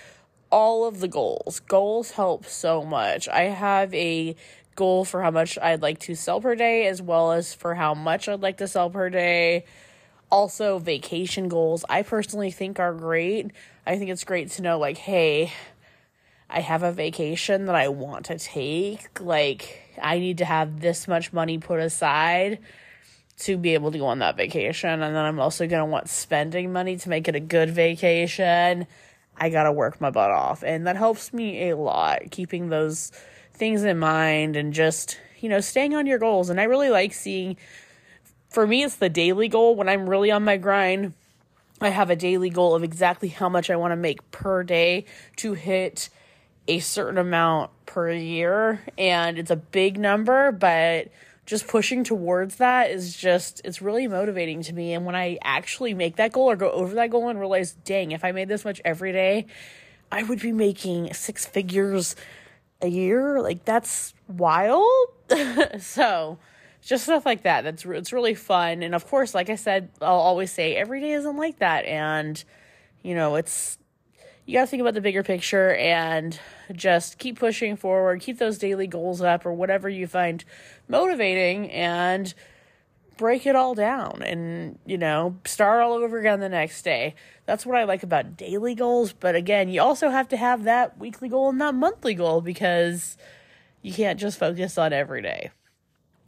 all 0.50 0.86
of 0.86 1.00
the 1.00 1.08
goals. 1.08 1.60
Goals 1.60 2.12
help 2.12 2.46
so 2.46 2.84
much. 2.84 3.28
I 3.28 3.42
have 3.44 3.92
a 3.94 4.36
goal 4.74 5.04
for 5.04 5.22
how 5.22 5.30
much 5.30 5.58
I'd 5.60 5.82
like 5.82 5.98
to 6.00 6.14
sell 6.14 6.40
per 6.40 6.54
day, 6.54 6.86
as 6.86 7.02
well 7.02 7.32
as 7.32 7.54
for 7.54 7.74
how 7.74 7.94
much 7.94 8.28
I'd 8.28 8.40
like 8.40 8.58
to 8.58 8.68
sell 8.68 8.90
per 8.90 9.10
day. 9.10 9.64
Also, 10.30 10.78
vacation 10.78 11.48
goals, 11.48 11.84
I 11.88 12.02
personally 12.02 12.50
think 12.50 12.78
are 12.78 12.92
great. 12.92 13.50
I 13.86 13.96
think 13.98 14.10
it's 14.10 14.24
great 14.24 14.50
to 14.52 14.62
know, 14.62 14.78
like, 14.78 14.98
hey, 14.98 15.52
I 16.50 16.60
have 16.60 16.82
a 16.82 16.92
vacation 16.92 17.64
that 17.64 17.74
I 17.74 17.88
want 17.88 18.26
to 18.26 18.38
take. 18.38 19.20
Like, 19.20 19.82
I 20.00 20.18
need 20.18 20.38
to 20.38 20.44
have 20.44 20.80
this 20.80 21.08
much 21.08 21.32
money 21.32 21.58
put 21.58 21.80
aside 21.80 22.58
to 23.38 23.56
be 23.56 23.74
able 23.74 23.92
to 23.92 23.98
go 23.98 24.06
on 24.06 24.18
that 24.18 24.36
vacation. 24.36 24.90
And 24.90 25.14
then 25.14 25.24
I'm 25.24 25.38
also 25.38 25.66
going 25.66 25.80
to 25.80 25.86
want 25.86 26.08
spending 26.08 26.72
money 26.72 26.96
to 26.96 27.08
make 27.08 27.28
it 27.28 27.36
a 27.36 27.40
good 27.40 27.70
vacation. 27.70 28.86
I 29.36 29.50
got 29.50 29.64
to 29.64 29.72
work 29.72 30.00
my 30.00 30.10
butt 30.10 30.30
off. 30.30 30.64
And 30.64 30.86
that 30.86 30.96
helps 30.96 31.32
me 31.32 31.70
a 31.70 31.76
lot, 31.76 32.30
keeping 32.30 32.68
those 32.68 33.12
things 33.52 33.84
in 33.84 33.98
mind 33.98 34.56
and 34.56 34.72
just, 34.72 35.18
you 35.38 35.48
know, 35.48 35.60
staying 35.60 35.94
on 35.94 36.06
your 36.06 36.18
goals. 36.18 36.50
And 36.50 36.60
I 36.60 36.64
really 36.64 36.90
like 36.90 37.12
seeing, 37.12 37.56
for 38.50 38.66
me, 38.66 38.82
it's 38.82 38.96
the 38.96 39.08
daily 39.08 39.46
goal 39.46 39.76
when 39.76 39.88
I'm 39.88 40.10
really 40.10 40.32
on 40.32 40.44
my 40.44 40.56
grind. 40.56 41.12
I 41.80 41.90
have 41.90 42.10
a 42.10 42.16
daily 42.16 42.50
goal 42.50 42.74
of 42.74 42.82
exactly 42.82 43.28
how 43.28 43.48
much 43.48 43.70
I 43.70 43.76
want 43.76 43.92
to 43.92 43.96
make 43.96 44.32
per 44.32 44.64
day 44.64 45.04
to 45.36 45.54
hit 45.54 46.08
a 46.66 46.80
certain 46.80 47.18
amount 47.18 47.70
per 47.86 48.10
year. 48.10 48.80
And 48.98 49.38
it's 49.38 49.52
a 49.52 49.56
big 49.56 49.96
number, 49.96 50.50
but 50.50 51.08
just 51.48 51.66
pushing 51.66 52.04
towards 52.04 52.56
that 52.56 52.90
is 52.90 53.16
just 53.16 53.62
it's 53.64 53.80
really 53.80 54.06
motivating 54.06 54.60
to 54.60 54.74
me. 54.74 54.92
And 54.92 55.06
when 55.06 55.14
i 55.14 55.38
actually 55.42 55.94
make 55.94 56.16
that 56.16 56.30
goal 56.30 56.50
or 56.50 56.56
go 56.56 56.70
over 56.70 56.94
that 56.96 57.08
goal 57.08 57.30
and 57.30 57.40
realize 57.40 57.72
dang 57.72 58.12
if 58.12 58.22
i 58.22 58.32
made 58.32 58.48
this 58.48 58.66
much 58.66 58.82
every 58.84 59.12
day 59.12 59.46
i 60.12 60.22
would 60.22 60.40
be 60.40 60.52
making 60.52 61.14
six 61.14 61.46
figures 61.46 62.14
a 62.82 62.86
year. 62.86 63.40
Like 63.40 63.64
that's 63.64 64.14
wild. 64.28 64.86
So 65.80 66.38
just 66.82 67.04
stuff 67.04 67.24
like 67.24 67.42
that. 67.42 67.64
That's 67.64 67.84
it's 67.86 68.12
really 68.12 68.34
fun. 68.34 68.82
And 68.82 68.94
of 68.94 69.06
course 69.06 69.34
like 69.34 69.48
i 69.48 69.56
said 69.56 69.88
i'll 70.02 70.16
always 70.30 70.52
say 70.52 70.76
every 70.76 71.00
day 71.00 71.12
isn't 71.12 71.36
like 71.38 71.60
that. 71.60 71.86
And 71.86 72.44
you 73.02 73.14
know 73.14 73.36
it's 73.36 73.78
you 74.48 74.54
got 74.54 74.62
to 74.62 74.66
think 74.66 74.80
about 74.80 74.94
the 74.94 75.02
bigger 75.02 75.22
picture 75.22 75.74
and 75.74 76.40
just 76.72 77.18
keep 77.18 77.38
pushing 77.38 77.76
forward, 77.76 78.22
keep 78.22 78.38
those 78.38 78.56
daily 78.56 78.86
goals 78.86 79.20
up 79.20 79.44
or 79.44 79.52
whatever 79.52 79.90
you 79.90 80.06
find 80.06 80.42
motivating 80.88 81.70
and 81.70 82.32
break 83.18 83.44
it 83.44 83.54
all 83.54 83.74
down 83.74 84.22
and, 84.22 84.78
you 84.86 84.96
know, 84.96 85.36
start 85.44 85.82
all 85.82 85.92
over 85.92 86.18
again 86.18 86.40
the 86.40 86.48
next 86.48 86.80
day. 86.80 87.14
That's 87.44 87.66
what 87.66 87.76
I 87.76 87.84
like 87.84 88.02
about 88.02 88.38
daily 88.38 88.74
goals. 88.74 89.12
But 89.12 89.34
again, 89.34 89.68
you 89.68 89.82
also 89.82 90.08
have 90.08 90.28
to 90.28 90.36
have 90.38 90.64
that 90.64 90.96
weekly 90.96 91.28
goal 91.28 91.50
and 91.50 91.60
that 91.60 91.74
monthly 91.74 92.14
goal 92.14 92.40
because 92.40 93.18
you 93.82 93.92
can't 93.92 94.18
just 94.18 94.38
focus 94.38 94.78
on 94.78 94.94
every 94.94 95.20
day. 95.20 95.50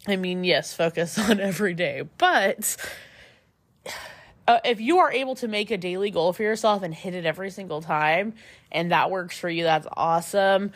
I 0.07 0.17
mean, 0.17 0.45
yes, 0.45 0.75
focus 0.75 1.19
on 1.31 1.41
every 1.41 1.73
day, 1.73 2.03
but 2.19 2.77
uh, 4.51 4.59
if 4.65 4.81
you 4.81 4.99
are 4.99 5.13
able 5.13 5.37
to 5.37 5.47
make 5.47 5.71
a 5.71 5.77
daily 5.77 6.11
goal 6.11 6.33
for 6.33 6.43
yourself 6.43 6.83
and 6.83 6.93
hit 6.93 7.15
it 7.15 7.25
every 7.25 7.51
single 7.51 7.81
time 7.81 8.35
and 8.73 8.91
that 8.91 9.09
works 9.09 9.39
for 9.39 9.49
you 9.49 9.63
that's 9.63 9.87
awesome. 9.97 10.73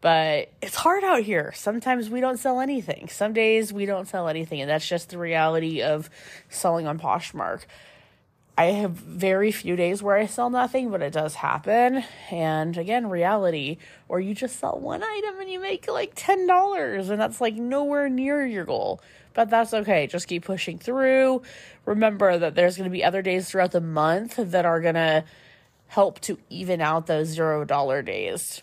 But 0.00 0.50
it's 0.62 0.76
hard 0.76 1.04
out 1.04 1.20
here. 1.20 1.52
Sometimes 1.54 2.08
we 2.08 2.22
don't 2.22 2.38
sell 2.38 2.60
anything. 2.60 3.10
Some 3.10 3.34
days 3.34 3.70
we 3.70 3.84
don't 3.84 4.08
sell 4.08 4.28
anything 4.28 4.62
and 4.62 4.70
that's 4.70 4.88
just 4.88 5.10
the 5.10 5.18
reality 5.18 5.82
of 5.82 6.08
selling 6.48 6.86
on 6.86 6.98
poshmark. 6.98 7.64
I 8.56 8.64
have 8.64 8.92
very 8.92 9.52
few 9.52 9.76
days 9.76 10.02
where 10.02 10.16
i 10.16 10.26
sell 10.26 10.48
nothing 10.48 10.90
but 10.90 11.02
it 11.02 11.12
does 11.12 11.34
happen. 11.34 12.02
And 12.30 12.78
again 12.78 13.10
reality 13.10 13.76
or 14.08 14.18
you 14.18 14.34
just 14.34 14.58
sell 14.58 14.80
one 14.80 15.02
item 15.02 15.40
and 15.40 15.50
you 15.50 15.60
make 15.60 15.86
like 15.88 16.14
$10 16.14 17.10
and 17.10 17.20
that's 17.20 17.42
like 17.42 17.54
nowhere 17.56 18.08
near 18.08 18.46
your 18.46 18.64
goal 18.64 19.02
but 19.34 19.50
that's 19.50 19.72
okay. 19.72 20.06
Just 20.06 20.28
keep 20.28 20.44
pushing 20.44 20.78
through. 20.78 21.42
Remember 21.84 22.38
that 22.38 22.54
there's 22.54 22.76
going 22.76 22.88
to 22.88 22.92
be 22.92 23.04
other 23.04 23.22
days 23.22 23.48
throughout 23.48 23.72
the 23.72 23.80
month 23.80 24.36
that 24.36 24.64
are 24.64 24.80
going 24.80 24.94
to 24.94 25.24
help 25.88 26.20
to 26.20 26.38
even 26.48 26.80
out 26.80 27.06
those 27.06 27.28
zero 27.28 27.64
dollar 27.64 28.02
days. 28.02 28.62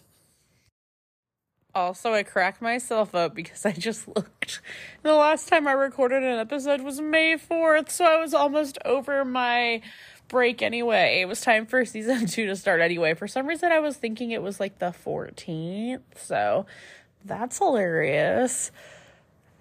Also, 1.76 2.12
I 2.12 2.24
cracked 2.24 2.60
myself 2.62 3.14
up 3.14 3.36
because 3.36 3.66
I 3.66 3.72
just 3.72 4.08
looked. 4.08 4.62
The 5.04 5.14
last 5.14 5.48
time 5.48 5.68
I 5.68 5.74
recorded 5.74 6.24
an 6.24 6.40
episode 6.40 6.82
was 6.82 7.00
May 7.00 7.38
4th, 7.38 7.92
so 7.92 8.04
I 8.04 8.20
was 8.20 8.34
almost 8.34 8.80
over 8.84 9.24
my 9.24 9.82
break 10.28 10.64
anyway. 10.64 11.20
It 11.22 11.28
was 11.28 11.42
time 11.42 11.66
for 11.66 11.86
season 11.86 12.26
two 12.26 12.48
to 12.48 12.56
start 12.56 12.82
anyway. 12.82 13.14
For 13.14 13.28
some 13.28 13.46
reason, 13.46 13.72
I 13.72 13.80
was 13.80 13.96
thinking 13.96 14.32
it 14.32 14.42
was 14.42 14.60
like 14.60 14.80
the 14.80 14.94
14th, 15.06 16.02
so 16.16 16.66
that's 17.24 17.60
hilarious. 17.60 18.72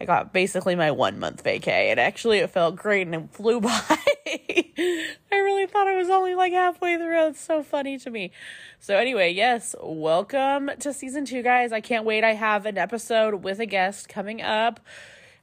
I 0.01 0.05
got 0.05 0.33
basically 0.33 0.75
my 0.75 0.91
one 0.91 1.19
month 1.19 1.43
vacay, 1.43 1.91
and 1.91 1.99
actually 1.99 2.39
it 2.39 2.51
felt 2.51 2.77
great 2.77 3.07
and 3.07 3.15
it 3.15 3.31
flew 3.33 3.61
by. 3.63 3.99
I 4.29 5.15
really 5.31 5.67
thought 5.67 5.87
I 5.87 5.97
was 5.97 6.11
only 6.11 6.35
like 6.35 6.53
halfway 6.53 6.97
through. 6.97 7.29
It's 7.29 7.41
so 7.41 7.63
funny 7.63 7.99
to 7.99 8.11
me. 8.11 8.31
So 8.79 8.97
anyway, 8.97 9.33
yes, 9.33 9.75
welcome 9.83 10.71
to 10.81 10.93
season 10.93 11.25
two, 11.25 11.43
guys. 11.43 11.73
I 11.73 11.81
can't 11.81 12.05
wait. 12.05 12.25
I 12.25 12.35
have 12.35 12.67
an 12.67 12.77
episode 12.77 13.43
with 13.43 13.59
a 13.59 13.67
guest 13.67 14.09
coming 14.09 14.43
up. 14.43 14.81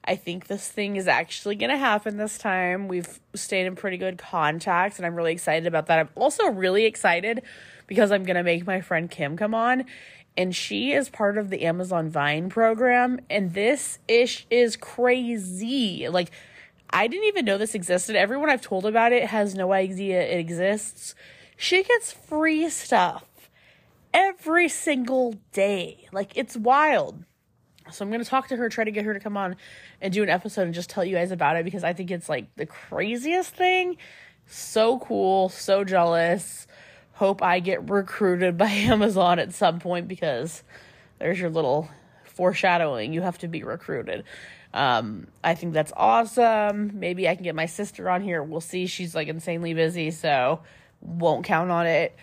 I 0.05 0.15
think 0.15 0.47
this 0.47 0.67
thing 0.67 0.97
is 0.97 1.07
actually 1.07 1.55
going 1.55 1.69
to 1.69 1.77
happen 1.77 2.17
this 2.17 2.37
time. 2.37 2.89
We've 2.89 3.19
stayed 3.33 3.65
in 3.65 3.75
pretty 3.75 3.97
good 3.97 4.17
contact, 4.17 4.97
and 4.97 5.05
I'm 5.05 5.15
really 5.15 5.31
excited 5.31 5.65
about 5.65 5.87
that. 5.87 5.99
I'm 5.99 6.09
also 6.15 6.47
really 6.49 6.85
excited 6.85 7.41
because 7.87 8.11
I'm 8.11 8.23
going 8.23 8.35
to 8.35 8.43
make 8.43 8.67
my 8.67 8.81
friend 8.81 9.09
Kim 9.09 9.37
come 9.37 9.55
on, 9.55 9.85
and 10.35 10.55
she 10.55 10.91
is 10.91 11.09
part 11.09 11.37
of 11.37 11.49
the 11.49 11.63
Amazon 11.63 12.09
Vine 12.09 12.49
program, 12.49 13.19
and 13.29 13.53
this 13.53 13.99
ish 14.07 14.45
is 14.49 14.75
crazy. 14.75 16.07
Like, 16.09 16.31
I 16.89 17.07
didn't 17.07 17.27
even 17.27 17.45
know 17.45 17.57
this 17.57 17.75
existed. 17.75 18.15
Everyone 18.15 18.49
I've 18.49 18.61
told 18.61 18.85
about 18.85 19.13
it 19.13 19.27
has 19.27 19.55
no 19.55 19.73
idea 19.73 20.21
it 20.21 20.39
exists. 20.39 21.15
She 21.57 21.83
gets 21.83 22.11
free 22.11 22.69
stuff 22.69 23.25
every 24.13 24.69
single 24.69 25.35
day. 25.51 26.07
Like, 26.11 26.31
it's 26.35 26.55
wild. 26.55 27.23
So 27.91 28.03
I'm 28.03 28.11
going 28.11 28.23
to 28.23 28.29
talk 28.29 28.47
to 28.47 28.55
her, 28.55 28.69
try 28.69 28.83
to 28.83 28.91
get 28.91 29.05
her 29.05 29.13
to 29.13 29.19
come 29.19 29.37
on 29.37 29.55
and 30.01 30.13
do 30.13 30.23
an 30.23 30.29
episode 30.29 30.63
and 30.63 30.73
just 30.73 30.89
tell 30.89 31.03
you 31.03 31.15
guys 31.15 31.31
about 31.31 31.57
it 31.57 31.65
because 31.65 31.83
I 31.83 31.93
think 31.93 32.11
it's 32.11 32.29
like 32.29 32.55
the 32.55 32.65
craziest 32.65 33.53
thing. 33.53 33.97
So 34.45 34.99
cool, 34.99 35.49
so 35.49 35.83
jealous. 35.83 36.67
Hope 37.23 37.41
I 37.41 37.61
get 37.61 37.89
recruited 37.89 38.57
by 38.57 38.65
Amazon 38.69 39.39
at 39.39 39.53
some 39.53 39.79
point 39.79 40.09
because 40.09 40.61
there's 41.19 41.39
your 41.39 41.49
little 41.49 41.89
foreshadowing. 42.25 43.13
You 43.13 43.21
have 43.21 43.37
to 43.37 43.47
be 43.47 43.63
recruited. 43.63 44.25
Um, 44.73 45.27
I 45.41 45.55
think 45.55 45.73
that's 45.73 45.93
awesome. 45.95 46.99
Maybe 46.99 47.29
I 47.29 47.35
can 47.35 47.45
get 47.45 47.55
my 47.55 47.65
sister 47.65 48.09
on 48.09 48.23
here. 48.23 48.43
We'll 48.43 48.59
see. 48.59 48.87
She's 48.87 49.15
like 49.15 49.29
insanely 49.29 49.73
busy, 49.73 50.11
so 50.11 50.63
won't 50.99 51.45
count 51.45 51.71
on 51.71 51.87
it 51.87 52.13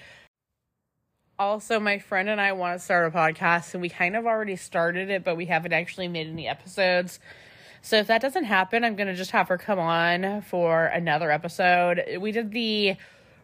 also 1.39 1.81
my 1.81 1.99
friend 1.99 2.29
and 2.29 2.39
I 2.39 2.53
want 2.53 2.79
to 2.79 2.85
start 2.85 3.07
a 3.07 3.17
podcast 3.17 3.73
and 3.73 3.81
we 3.81 3.89
kind 3.89 4.15
of 4.15 4.27
already 4.27 4.57
started 4.57 5.09
it, 5.09 5.25
but 5.25 5.35
we 5.37 5.47
haven't 5.47 5.73
actually 5.73 6.09
made 6.09 6.27
any 6.27 6.47
episodes. 6.47 7.21
So 7.81 7.97
if 7.97 8.09
that 8.09 8.21
doesn't 8.21 8.45
happen, 8.45 8.85
I'm 8.85 8.97
going 8.97 9.07
to 9.07 9.15
just 9.15 9.31
have 9.31 9.49
her 9.49 9.57
come 9.57 9.79
on 9.79 10.43
for 10.43 10.85
another 10.85 11.31
episode. 11.31 12.05
We 12.21 12.31
did 12.33 12.53
the 12.53 12.97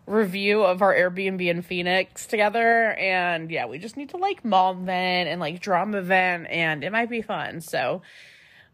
review 0.07 0.63
of 0.63 0.83
our 0.83 0.95
Airbnb 0.95 1.41
in 1.41 1.63
Phoenix 1.63 2.27
together 2.27 2.93
and 2.93 3.51
yeah, 3.51 3.67
we 3.67 3.79
just 3.79 3.97
need 3.97 4.11
to 4.11 4.17
like 4.17 4.45
mom 4.45 4.87
vent 4.87 5.29
and 5.29 5.41
like 5.41 5.61
drama 5.61 6.01
vent 6.01 6.47
and 6.49 6.85
it 6.85 6.93
might 6.93 7.11
be 7.11 7.23
fun. 7.23 7.61
So 7.61 8.03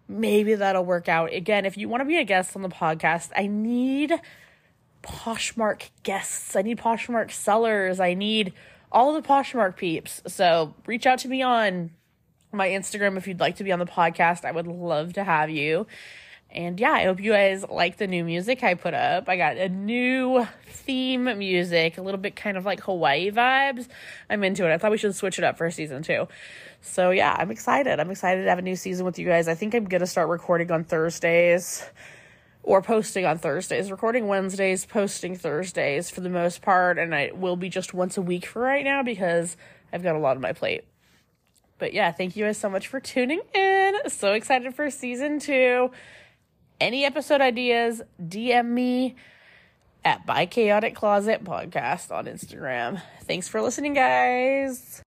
maybe 0.08 0.54
that'll 0.54 0.84
work 0.84 1.08
out. 1.08 1.32
Again, 1.32 1.64
if 1.64 1.76
you 1.76 1.88
want 1.88 2.02
to 2.02 2.04
be 2.04 2.18
a 2.18 2.24
guest 2.24 2.54
on 2.54 2.62
the 2.62 2.68
podcast, 2.68 3.30
I 3.34 3.46
need 3.46 4.12
Poshmark 5.02 5.88
guests. 6.02 6.54
I 6.54 6.62
need 6.62 6.78
Poshmark 6.78 7.30
sellers. 7.30 7.98
I 7.98 8.14
need 8.14 8.52
all 8.90 9.14
the 9.14 9.22
Poshmark 9.22 9.76
peeps. 9.76 10.22
So 10.26 10.74
reach 10.86 11.06
out 11.06 11.18
to 11.20 11.28
me 11.28 11.42
on 11.42 11.90
my 12.52 12.68
Instagram 12.68 13.16
if 13.16 13.26
you'd 13.26 13.40
like 13.40 13.56
to 13.56 13.64
be 13.64 13.72
on 13.72 13.78
the 13.78 13.86
podcast. 13.86 14.44
I 14.44 14.52
would 14.52 14.66
love 14.66 15.14
to 15.14 15.24
have 15.24 15.50
you. 15.50 15.86
And 16.52 16.78
yeah, 16.78 16.92
I 16.92 17.04
hope 17.04 17.18
you 17.18 17.32
guys 17.32 17.64
like 17.68 17.96
the 17.96 18.06
new 18.06 18.24
music 18.24 18.62
I 18.62 18.74
put 18.74 18.92
up. 18.92 19.26
I 19.26 19.38
got 19.38 19.56
a 19.56 19.70
new 19.70 20.46
theme 20.66 21.24
music, 21.38 21.96
a 21.96 22.02
little 22.02 22.20
bit 22.20 22.36
kind 22.36 22.58
of 22.58 22.66
like 22.66 22.80
Hawaii 22.80 23.30
vibes. 23.30 23.88
I'm 24.28 24.44
into 24.44 24.66
it. 24.68 24.72
I 24.72 24.76
thought 24.76 24.90
we 24.90 24.98
should 24.98 25.14
switch 25.14 25.38
it 25.38 25.44
up 25.44 25.56
for 25.56 25.70
season 25.70 26.02
two. 26.02 26.28
So 26.82 27.10
yeah, 27.10 27.34
I'm 27.38 27.50
excited. 27.50 27.98
I'm 27.98 28.10
excited 28.10 28.42
to 28.44 28.50
have 28.50 28.58
a 28.58 28.62
new 28.62 28.76
season 28.76 29.06
with 29.06 29.18
you 29.18 29.26
guys. 29.26 29.48
I 29.48 29.54
think 29.54 29.74
I'm 29.74 29.86
going 29.86 30.02
to 30.02 30.06
start 30.06 30.28
recording 30.28 30.70
on 30.70 30.84
Thursdays 30.84 31.88
or 32.62 32.82
posting 32.82 33.24
on 33.24 33.38
Thursdays, 33.38 33.90
recording 33.90 34.26
Wednesdays, 34.26 34.84
posting 34.84 35.34
Thursdays 35.34 36.10
for 36.10 36.20
the 36.20 36.28
most 36.28 36.60
part, 36.60 36.98
and 36.98 37.14
I 37.14 37.32
will 37.34 37.56
be 37.56 37.68
just 37.68 37.94
once 37.94 38.18
a 38.18 38.22
week 38.22 38.46
for 38.46 38.60
right 38.60 38.84
now 38.84 39.02
because 39.02 39.56
I've 39.92 40.02
got 40.02 40.16
a 40.16 40.18
lot 40.18 40.36
on 40.36 40.42
my 40.42 40.52
plate. 40.52 40.84
But 41.78 41.94
yeah, 41.94 42.12
thank 42.12 42.36
you 42.36 42.44
guys 42.44 42.58
so 42.58 42.68
much 42.68 42.86
for 42.86 43.00
tuning 43.00 43.40
in. 43.54 43.94
So 44.08 44.34
excited 44.34 44.74
for 44.74 44.90
season 44.90 45.40
two. 45.40 45.90
Any 46.82 47.04
episode 47.04 47.40
ideas, 47.40 48.02
DM 48.20 48.66
me 48.66 49.14
at 50.04 50.26
My 50.26 50.46
Chaotic 50.46 50.96
Closet 50.96 51.44
Podcast 51.44 52.10
on 52.10 52.24
Instagram. 52.24 53.00
Thanks 53.22 53.46
for 53.46 53.62
listening, 53.62 53.94
guys. 53.94 55.00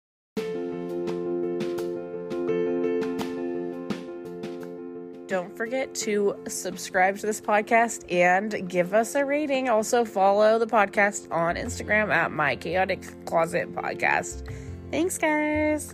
Don't 5.27 5.57
forget 5.57 5.93
to 5.95 6.41
subscribe 6.47 7.17
to 7.17 7.25
this 7.25 7.41
podcast 7.41 8.09
and 8.09 8.69
give 8.69 8.93
us 8.93 9.13
a 9.15 9.25
rating. 9.25 9.67
Also, 9.67 10.05
follow 10.05 10.57
the 10.57 10.67
podcast 10.67 11.29
on 11.29 11.55
Instagram 11.55 12.09
at 12.09 12.31
My 12.31 12.55
Chaotic 12.55 13.25
Closet 13.25 13.75
Podcast. 13.75 14.49
Thanks, 14.91 15.17
guys. 15.17 15.93